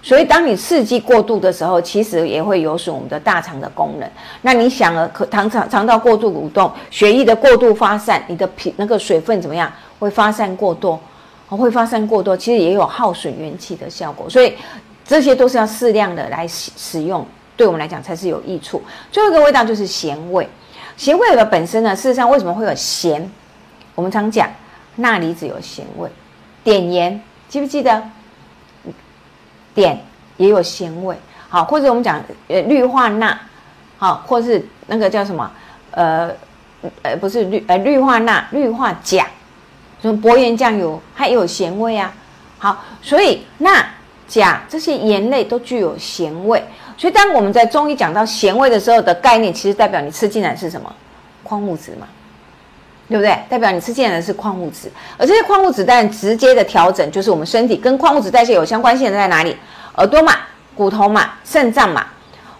[0.00, 4.08] 所以当你刺激过度的时候，其实也会有损我们的大肠的功能。
[4.42, 9.70] 那你想了，可肠肠肠道过度蠕动，血液的过度发散，你的皮那个水分怎么样？
[9.98, 11.00] 会发散过多，
[11.48, 14.30] 会发散过多，其实也有耗损元气的效果。
[14.30, 14.54] 所以
[15.04, 18.80] 这些都是要适量的来使使用，对我们来讲才是有益处。
[19.10, 20.48] 最后一个味道就是咸味，
[20.96, 23.30] 咸味的本身呢，事实上为什么会有咸？
[23.94, 24.48] 我们常讲
[24.96, 26.10] 钠离子有咸味，
[26.64, 28.02] 碘盐记不记得？
[29.74, 29.98] 碘
[30.38, 31.14] 也有咸味，
[31.48, 32.18] 好，或者我们讲
[32.48, 33.38] 呃氯化钠，
[33.98, 35.50] 好，或是那个叫什么
[35.90, 36.30] 呃
[37.02, 39.26] 呃不是氯呃氯化钠、氯化钾，
[40.00, 42.12] 什么薄盐酱油它也有咸味啊。
[42.58, 43.84] 好，所以钠、
[44.26, 46.64] 钾这些盐类都具有咸味，
[46.96, 50.92] 所以当我们在中医讲到咸味的时候的概念，其实代表你吃进来是什么
[51.42, 52.06] 矿物质嘛。
[53.08, 53.38] 对不对？
[53.48, 59.56] 代表你吃进来的是矿物质，而这些矿物质但直接的调整就是我们身体跟矿物质代谢有相关性的在哪里？
[59.94, 60.32] 耳朵嘛，
[60.74, 62.04] 骨头嘛，肾脏嘛。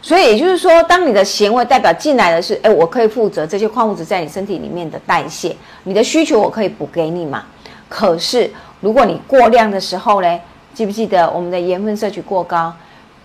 [0.01, 7.43] 所以也就是说，当你的咸味代表进来的是，哎，我可以负责这些矿物质在你身体里面的代谢，你的需求我可以补给你嘛。
[7.89, 8.49] 可是
[8.80, 10.41] 如果你过量的时候嘞，
[10.72, 12.72] 记不记得我们的盐分摄取过高，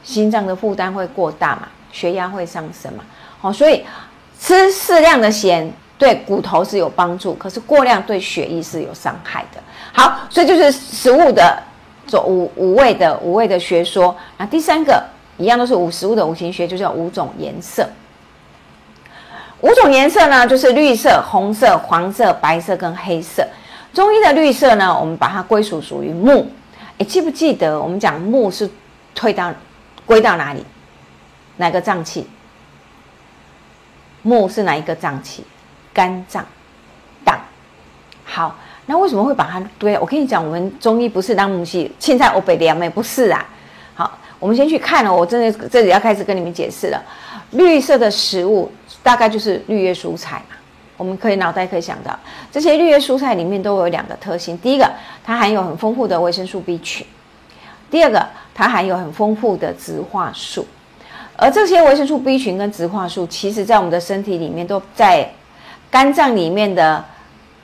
[0.03, 3.03] 心脏的负担会过大嘛，血压会上升嘛。
[3.39, 3.85] 好，所以
[4.39, 5.71] 吃适量的咸。
[6.01, 9.61] 对骨头是有帮助，可是过量对血液是有伤害的。
[9.93, 11.61] 好，所以就是食物的
[12.25, 14.17] 五五味的五味的学说。
[14.39, 15.03] 那第三个
[15.37, 17.87] 一样都是五食物的五行学，就叫五种颜色。
[19.59, 23.45] 五种颜色呢，就是绿色、红色、黄色、白色跟黑色。
[23.93, 26.51] 中医的绿色呢，我们把它归属属于木。
[26.97, 28.67] 哎，记不记得我们讲木是
[29.13, 29.53] 退到
[30.05, 30.65] 归到哪里？
[31.57, 32.27] 哪个脏器？
[34.23, 35.43] 木是哪一个脏器？
[35.93, 36.45] 肝脏、
[37.25, 37.39] 胆，
[38.23, 39.97] 好，那为什么会把它堆？
[39.99, 43.45] 我跟你讲，我们中医不是当母系，现在欧北凉妹不是啊。
[43.93, 47.03] 好，我们先去看了，我真的这里要开始跟你们解释了。
[47.51, 48.71] 绿色的食物
[49.03, 50.55] 大概就是绿叶蔬菜嘛，
[50.95, 52.17] 我们可以脑袋可以想到，
[52.49, 54.89] 这些绿叶蔬菜里面都有两个特性：第一个，
[55.25, 57.05] 它含有很丰富的维生素 B 群；
[57.89, 60.65] 第二个，它含有很丰富的植化素。
[61.35, 65.29] 而这些维生素 B 群跟植化素，其实在我们的身体里面都在。
[65.89, 67.03] 肝脏里面的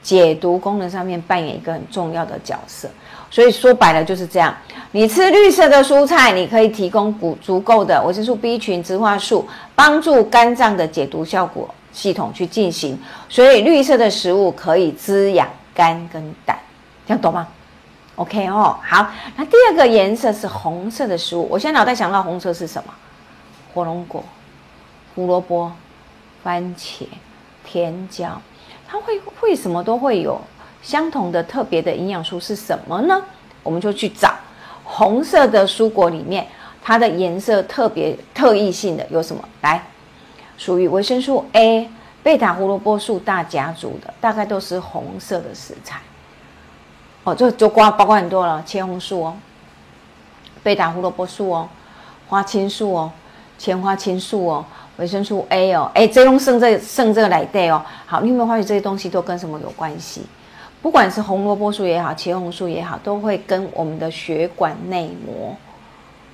[0.02, 2.86] 解毒功能上面扮演一个很重要的角色，
[3.30, 4.54] 所以说白了就是这样。
[4.90, 12.98] 你吃绿色的蔬菜，你可以提供足足够的维生素 B 群、植化素，帮助肝脏的解毒效果系统去进行。
[13.30, 16.58] 所以绿色的食物可以滋养肝跟胆，
[17.06, 17.48] 这样懂吗
[18.18, 19.10] ？OK 哦，好。
[19.36, 22.92] 那第二个颜色是红色的食物，我现在脑袋想到红色是什么？
[23.72, 24.22] 火龙果、
[25.14, 25.72] 胡萝卜、
[26.44, 27.06] 番茄。
[27.70, 28.40] 甜椒，
[28.88, 30.40] 它会为什么都会有
[30.80, 33.22] 相同的特别的营养素是什么呢？
[33.62, 34.34] 我们就去找
[34.84, 36.46] 红色的蔬果里面，
[36.82, 39.46] 它的颜色特别特异性的有什么？
[39.60, 39.84] 来，
[40.56, 41.90] 属于维生素 A、
[42.22, 46.00] 贝塔胡萝卜素大家族的，大概都是红色的食材。
[47.30, 49.36] 哦，就就瓜包括很多了，茄红素哦，
[50.62, 51.68] 贝塔胡萝卜素哦，
[52.28, 53.10] 花青素哦，
[53.58, 54.64] 前花青素哦。
[54.98, 57.80] 维生素 A 哦，哎，这用剩这剩这个来带哦。
[58.04, 60.22] 好，你有没有发现这些东西都跟什么有关系？
[60.82, 65.54] 不管是红萝卜素也好，茄红素也好，都会跟我们的血管内膜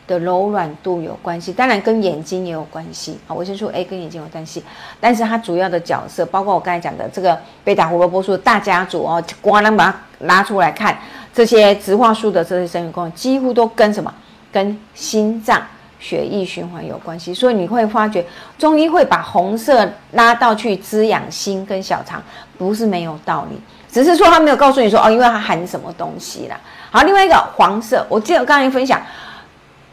[0.06, 1.52] 的柔软度有关系。
[1.52, 3.34] 当然跟眼睛也有关系啊。
[3.34, 4.62] 维生素 A 跟眼睛有关系，
[5.00, 9.96] 但是它主要的角色，包括我刚才讲的这个贝塔胡萝卜素大家族哦，光能把它
[10.26, 10.98] 拉出来看，
[11.32, 14.12] 这些植化素的这些生理功能，几乎都跟什么？
[14.52, 15.62] 跟心脏。
[16.00, 18.22] 血液循环有关系，所以你会发觉
[18.58, 22.22] 中医会把红色拉到去滋养心跟小肠，
[22.58, 23.58] 不是没有道理，
[23.90, 26.60] 只是说他没有告诉你说哦，因为它含什么东西啦。
[26.90, 29.00] 好，另外一个黄色，我记得刚才分享，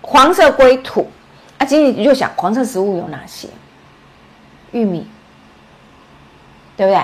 [0.02, 1.10] 黄色归土
[1.58, 3.48] 啊，今天你就想黄色食物有哪些？
[4.72, 5.08] 玉米，
[6.76, 7.02] 对不对？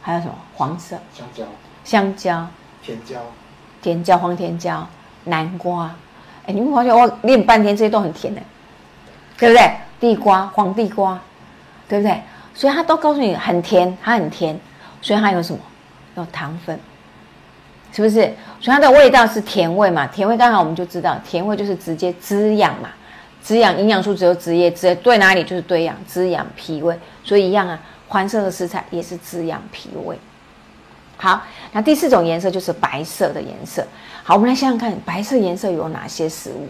[0.00, 0.96] 还有什么黄色？
[1.14, 1.44] 香蕉、
[1.84, 2.46] 香蕉、
[2.82, 3.20] 甜椒、
[3.82, 4.86] 甜椒、黄甜椒、
[5.24, 5.94] 南瓜。
[6.46, 8.40] 哎，你会发现我练半天这些都很甜的，
[9.36, 9.70] 对不对？
[10.00, 11.18] 地瓜、黄地瓜，
[11.88, 12.22] 对不对？
[12.54, 14.58] 所以它都告诉你很甜，它很甜，
[15.02, 15.58] 所以它有什么？
[16.16, 16.80] 有糖分，
[17.92, 18.20] 是不是？
[18.60, 20.06] 所以它的味道是甜味嘛？
[20.06, 22.90] 甜味刚好我们就知道，甜味就是直接滋养嘛，
[23.42, 27.78] 滋养营养素只有汁液，汁对哪里就是对养滋养脾胃，所以一样啊，
[28.08, 30.18] 黄色的食材也是滋养脾胃。
[31.16, 33.84] 好，那第四种颜色就是白色的颜色。
[34.22, 36.68] 好，我们来想想看，白色颜色有哪些食物？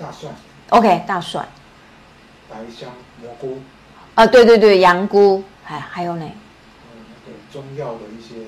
[0.00, 0.32] 大蒜。
[0.70, 1.46] OK，大蒜。
[2.50, 2.90] 白香
[3.22, 3.60] 蘑菇。
[4.14, 6.24] 啊，对对对，羊菇，还还有呢？
[6.24, 8.46] 嗯，那个中药的一些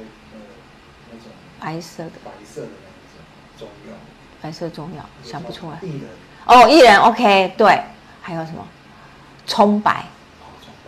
[1.61, 2.11] 白色的。
[2.25, 3.97] 白色的那种中药。
[4.41, 5.77] 白色中药想不出来。
[5.83, 6.03] 薏仁，
[6.47, 7.83] 哦，薏仁 OK，对，
[8.23, 8.65] 还有什么？
[9.47, 10.05] 葱白，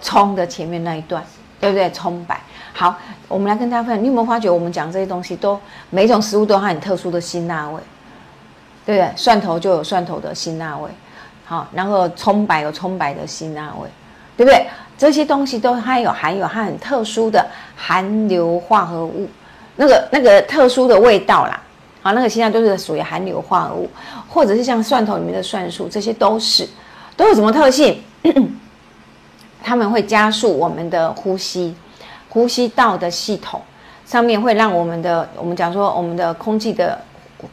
[0.00, 1.24] 葱的前面那一段，
[1.58, 1.90] 对不对？
[1.90, 2.40] 葱白。
[2.72, 2.96] 好，
[3.26, 5.58] 我们来跟大家分享，你有没有发觉我们讲这些东西都
[5.90, 7.82] 每一种食物都有它很特殊的辛辣味，
[8.86, 9.12] 对不对？
[9.16, 10.90] 蒜头就有蒜头的辛辣味，
[11.44, 13.88] 好，然后葱白有葱白的辛辣味，
[14.36, 14.66] 对不对？
[14.96, 17.44] 这些东西都它有含有它很特殊的
[17.74, 19.28] 含硫化合物，
[19.76, 21.62] 那个那个特殊的味道啦。
[22.02, 23.86] 好，那个辛辣都是属于含硫化合物，
[24.26, 26.66] 或者是像蒜头里面的蒜素，这些都是
[27.14, 28.02] 都有什么特性？
[29.62, 31.74] 它们会加速我们的呼吸，
[32.30, 33.60] 呼吸道的系统
[34.06, 36.98] 上面会让我们的我们讲说我们的空气的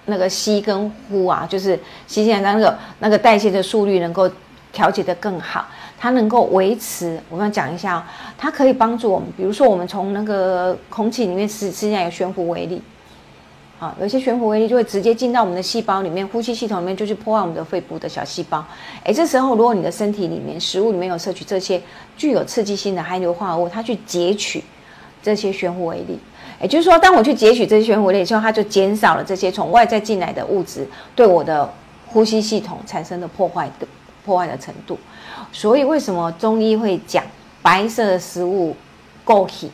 [0.05, 4.31] 那个吸跟呼啊，就是吸进来那个那个代谢的速率能够
[4.71, 5.65] 调节的更好，
[5.97, 7.19] 它能够维持。
[7.29, 8.03] 我刚讲一下、哦，
[8.37, 12.81] 它可以帮助我们，比如说我们从那个空气里面吃吃进来有悬浮微粒。
[13.79, 18.65] 好，有些悬浮微粒就会直接进到我们的细胞里面，呼吸系统里面就去破坏我们的肺部的小细胞。
[19.03, 21.79] 诶，这时候如果你的身体里面食物里面有摄取这些
[22.15, 24.63] 具有刺激性的含硫化合物，它去截取
[25.21, 26.17] 这些悬浮微粒，
[26.59, 31.71] 也就是说，当我去截取这些悬浮微粒之后，它就减少了这些从外在进来的物质对我的
[32.07, 33.87] 呼吸系统产生的破坏的
[34.25, 34.97] 破坏的程度。
[35.51, 37.23] 所以为什么中医会讲
[37.61, 38.75] 白色的食物
[39.23, 39.71] 够体，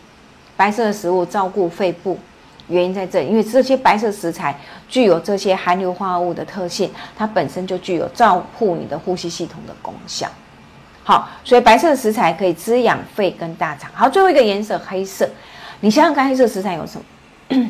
[0.55, 2.17] 白色的食物照顾肺部？
[2.69, 4.57] 原因在这里，因为这些白色食材
[4.87, 10.25] 具有这些含硫化合物的特性，它本身就具有照顾你的呼吸系统的功效。
[11.03, 13.91] 好，所以白色的食材可以滋养肺跟大肠。
[13.93, 15.29] 好，最后一个颜色黑色，
[15.81, 17.69] 你想想看，黑色食材有什么？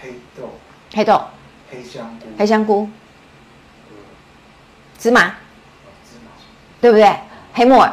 [0.00, 0.48] 黑豆、
[0.94, 1.20] 黑豆、
[1.68, 2.88] 黑香菇、黑香菇、
[3.88, 3.96] 呃
[4.96, 5.20] 芝麻，
[6.08, 6.30] 芝麻、
[6.80, 7.04] 对不对？
[7.52, 7.92] 黑木耳，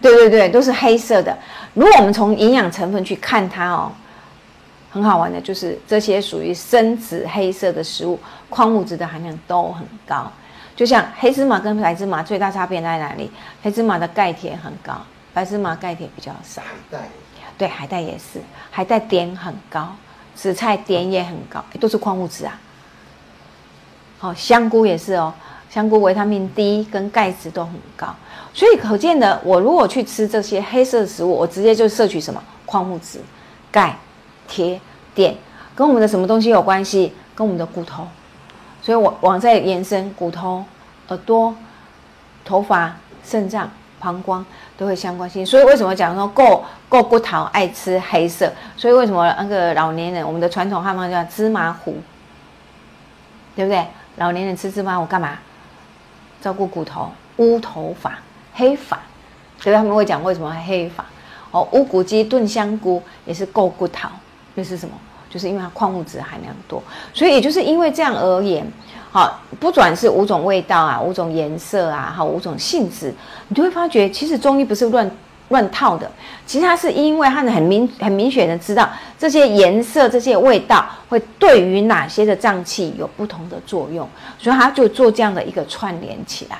[0.00, 1.36] 对对对，都是黑色的。
[1.74, 3.90] 如果我们从营养成分去看它哦，
[4.90, 10.30] 很好玩的，就是这些属于深紫黑色的食物，矿物质的含量都很高。
[10.76, 13.30] 就像黑芝麻跟白芝麻最大差别在哪里？
[13.62, 14.94] 黑芝麻的钙铁很高，
[15.32, 16.62] 白芝麻钙铁比较少。
[16.62, 16.98] 海带、
[17.56, 18.40] 对，海带也是，
[18.70, 19.94] 海带碘很高，
[20.34, 22.58] 紫菜碘也很高，都是矿物质啊。
[24.18, 25.32] 好、香菇也是哦，
[25.74, 28.06] 香菇维他命 D 跟钙质都很高，
[28.52, 33.18] 所以可见的，我如果去吃这些黑色的食物，我直接就摄取什么矿物质，
[33.72, 33.98] 钙、
[34.46, 34.80] 铁、
[35.16, 35.34] 碘，
[35.74, 37.12] 跟我们的什么东西有关系？
[37.34, 38.06] 跟我们的骨头，
[38.80, 40.64] 所以我往再延伸，骨头、
[41.08, 41.52] 耳朵、
[42.44, 42.94] 头发、
[43.24, 43.68] 肾脏、
[43.98, 44.46] 膀胱
[44.78, 45.44] 都会相关性。
[45.44, 48.52] 所以为什么讲说够够骨头爱吃黑色？
[48.76, 51.96] 所以为什么那个老年人，我们的传统汉方叫芝麻糊，
[53.56, 53.84] 对不对？
[54.18, 55.36] 老年人吃芝麻糊干嘛？
[56.44, 58.18] 照顾骨头、乌头发、
[58.52, 59.00] 黑发，
[59.58, 61.02] 所以他们会讲为什么黑发。
[61.50, 64.10] 哦，乌骨鸡炖香菇也是够骨头，
[64.54, 64.94] 那是什么？
[65.30, 66.82] 就是因为它矿物质含量多，
[67.14, 68.62] 所以也就是因为这样而言，
[69.10, 73.10] 好，不管是五种味道啊，五种颜色啊，好，五种性质，
[73.48, 75.10] 你就会发觉，其实中医不是乱
[75.50, 76.10] 乱套的，
[76.46, 78.88] 其实它是因为它很明很明显的知道
[79.18, 86.58] 这些颜色、这些味道会对于哪些的脏器有不同的作用，所以它就做这样的一个串联起来。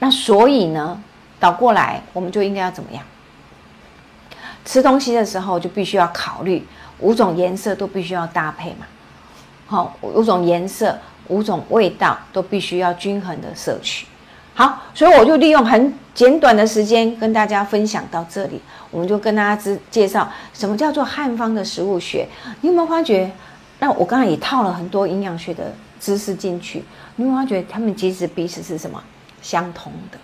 [0.00, 1.00] 那所以呢，
[1.38, 3.02] 倒过来，我们就应该要怎么样？
[4.64, 6.66] 吃东西的时候就必须要考虑
[6.98, 8.86] 五种颜色都必须要搭配嘛，
[9.66, 10.98] 好，五种颜色、
[11.28, 14.06] 五种味道都必须要均衡的摄取。
[14.54, 18.60] 好，所以我就利用很简短的时间跟大家分享到这里，
[18.90, 22.26] 我们就跟大家知介绍什么叫做汉方的食物学。
[22.60, 23.30] 你有没有发觉？
[23.78, 26.82] 那我刚才也套了很多营养学的知识进去，
[27.14, 29.00] 你有没有发觉他们其实彼此是什么
[29.40, 30.18] 相同的？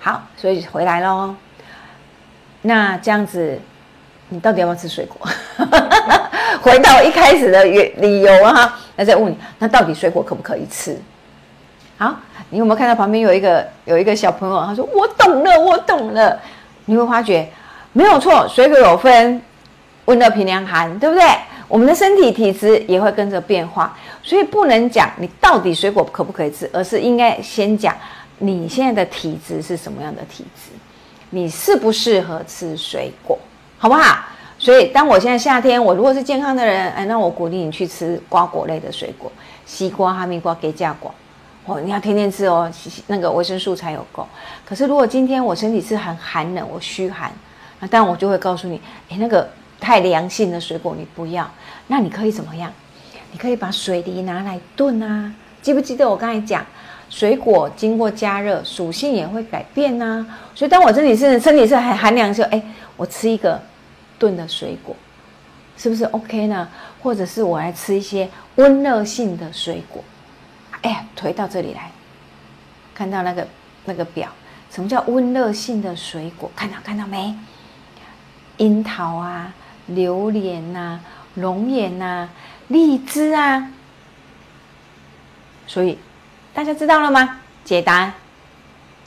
[0.00, 1.34] 好，所以回来喽。
[2.62, 3.60] 那这样子，
[4.30, 5.28] 你到底要不要吃水果？
[6.62, 10.98] 回到一开始的原理由啊，那再问你，那到底水果可不可以吃？
[11.98, 12.18] 好，
[12.50, 14.64] 你有没有看到旁边有一个有一个小朋友？
[14.64, 16.38] 他说：“我懂了，我懂了。”
[16.86, 17.48] 你会发觉
[17.92, 19.42] 没有错，水果有分
[20.04, 21.24] 温热、平、凉、寒，对不对？
[21.66, 27.92] 我们的身体体质也会跟着变化，所以不能讲你到底水果可不可以吃，而是应该先讲
[28.38, 30.70] 你现在的体质是什么样的体质，
[31.30, 33.36] 你适不适合吃水果，
[33.78, 34.24] 好不好？
[34.58, 39.30] 所以，当我现在夏天，我如果是健康的人，哎，那我鼓励你去吃瓜果类的水果，
[39.66, 41.10] 西瓜、哈密瓜、给架瓜。
[41.66, 42.72] 哦，你要天天吃哦，
[43.08, 44.26] 那个维生素才有够。
[44.64, 47.32] 可是如果今天我身体是很寒冷，我虚寒，
[47.80, 49.48] 那当然我就会告诉你，诶，那个
[49.80, 51.50] 太凉性的水果你不要。
[51.88, 52.72] 那你可以怎么样？
[53.32, 55.34] 你可以把水梨拿来炖啊。
[55.60, 56.64] 记不记得我刚才讲，
[57.10, 62.62] 水果经过加热，属性也会改变呐、所以当我身体是身体是很寒凉的时候，哎，
[62.96, 63.60] 我吃一个
[64.18, 64.94] 炖的水果，
[65.76, 66.68] 是不是 OK 呢？
[67.02, 70.02] 或者是我来吃一些温热性的水果。
[70.82, 71.90] 哎呀，推到这里来，
[72.94, 73.46] 看到那个
[73.84, 74.28] 那个表，
[74.70, 76.50] 什么叫温热性的水果？
[76.54, 77.34] 看到看到没？
[78.58, 79.52] 樱桃啊，
[79.86, 81.00] 榴莲呐、
[81.34, 82.28] 龙眼呐、
[82.68, 83.70] 荔枝啊。
[85.66, 85.98] 所以
[86.54, 87.40] 大家知道了吗？
[87.64, 88.12] 解答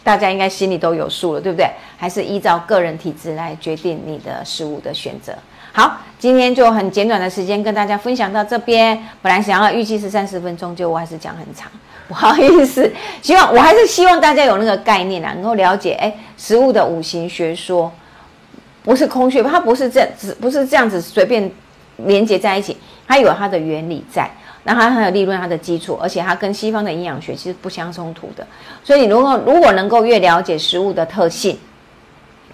[0.04, 1.70] 大家应该心里都有数了，对不对？
[1.98, 5.38] 还是依照个人体质来决定你的食物的选择。
[5.72, 8.98] 好，今天就很简短的时间跟大家分享到这边。
[9.22, 11.72] 本来想要预计是三十分钟，结果我还是讲很长，
[12.08, 12.92] 不好意思。
[13.22, 17.92] 希望我还是希望大家有那个概念啊，能够了解，哎，食物的五行学说
[18.84, 21.50] 不是空穴，它不是这只不是这样子随便
[21.98, 22.76] 连接在一起，
[23.08, 24.30] 它有它的原理在。
[24.64, 28.46] 那它很有利润，它的基础，而且它跟西方的营养学其实不相冲突的。
[28.84, 31.58] 所以，你如果如果能够越了解食物的特性，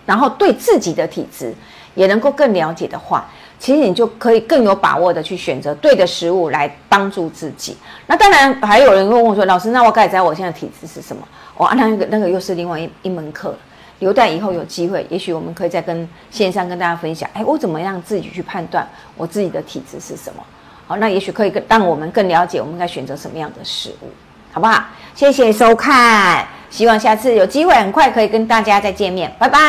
[0.05, 1.53] 然后对自己的体质
[1.95, 3.27] 也能够更了解的话，
[3.57, 7.75] 其实你就可以更有把握的去选择对的食物来帮助自己。
[8.05, 11.27] 那当然，还有人会问我说：“老师，那我该知道我现在体质是什么？”
[11.57, 13.57] 哇，那个那个又是另外一一门课了。
[13.99, 17.29] 留待以后有机会，也许我们可以再跟线上跟大家分享。
[17.33, 18.85] 哎，我怎么样自己去判断
[19.15, 20.43] 我自己的体质是什么？
[20.85, 24.09] 好，那也许可以更让我们更了解我们该选择什么样的食物，
[24.55, 24.81] 好不好？
[25.13, 29.59] 谢谢收看，希望下次有机会很快可以跟大家再见面，拜拜。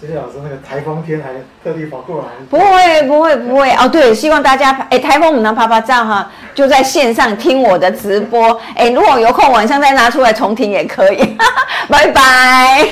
[0.00, 1.28] 谢谢老师，那个台风天还
[1.62, 3.86] 特地跑过来，不会，不会，不会哦。
[3.88, 8.60] 对，希望大家哎，台风我们能拍拍照哈，就在线上听我的直播。
[8.74, 11.36] 哎，如果有空晚上再拿出来重听也可以。
[11.88, 12.88] 拜拜。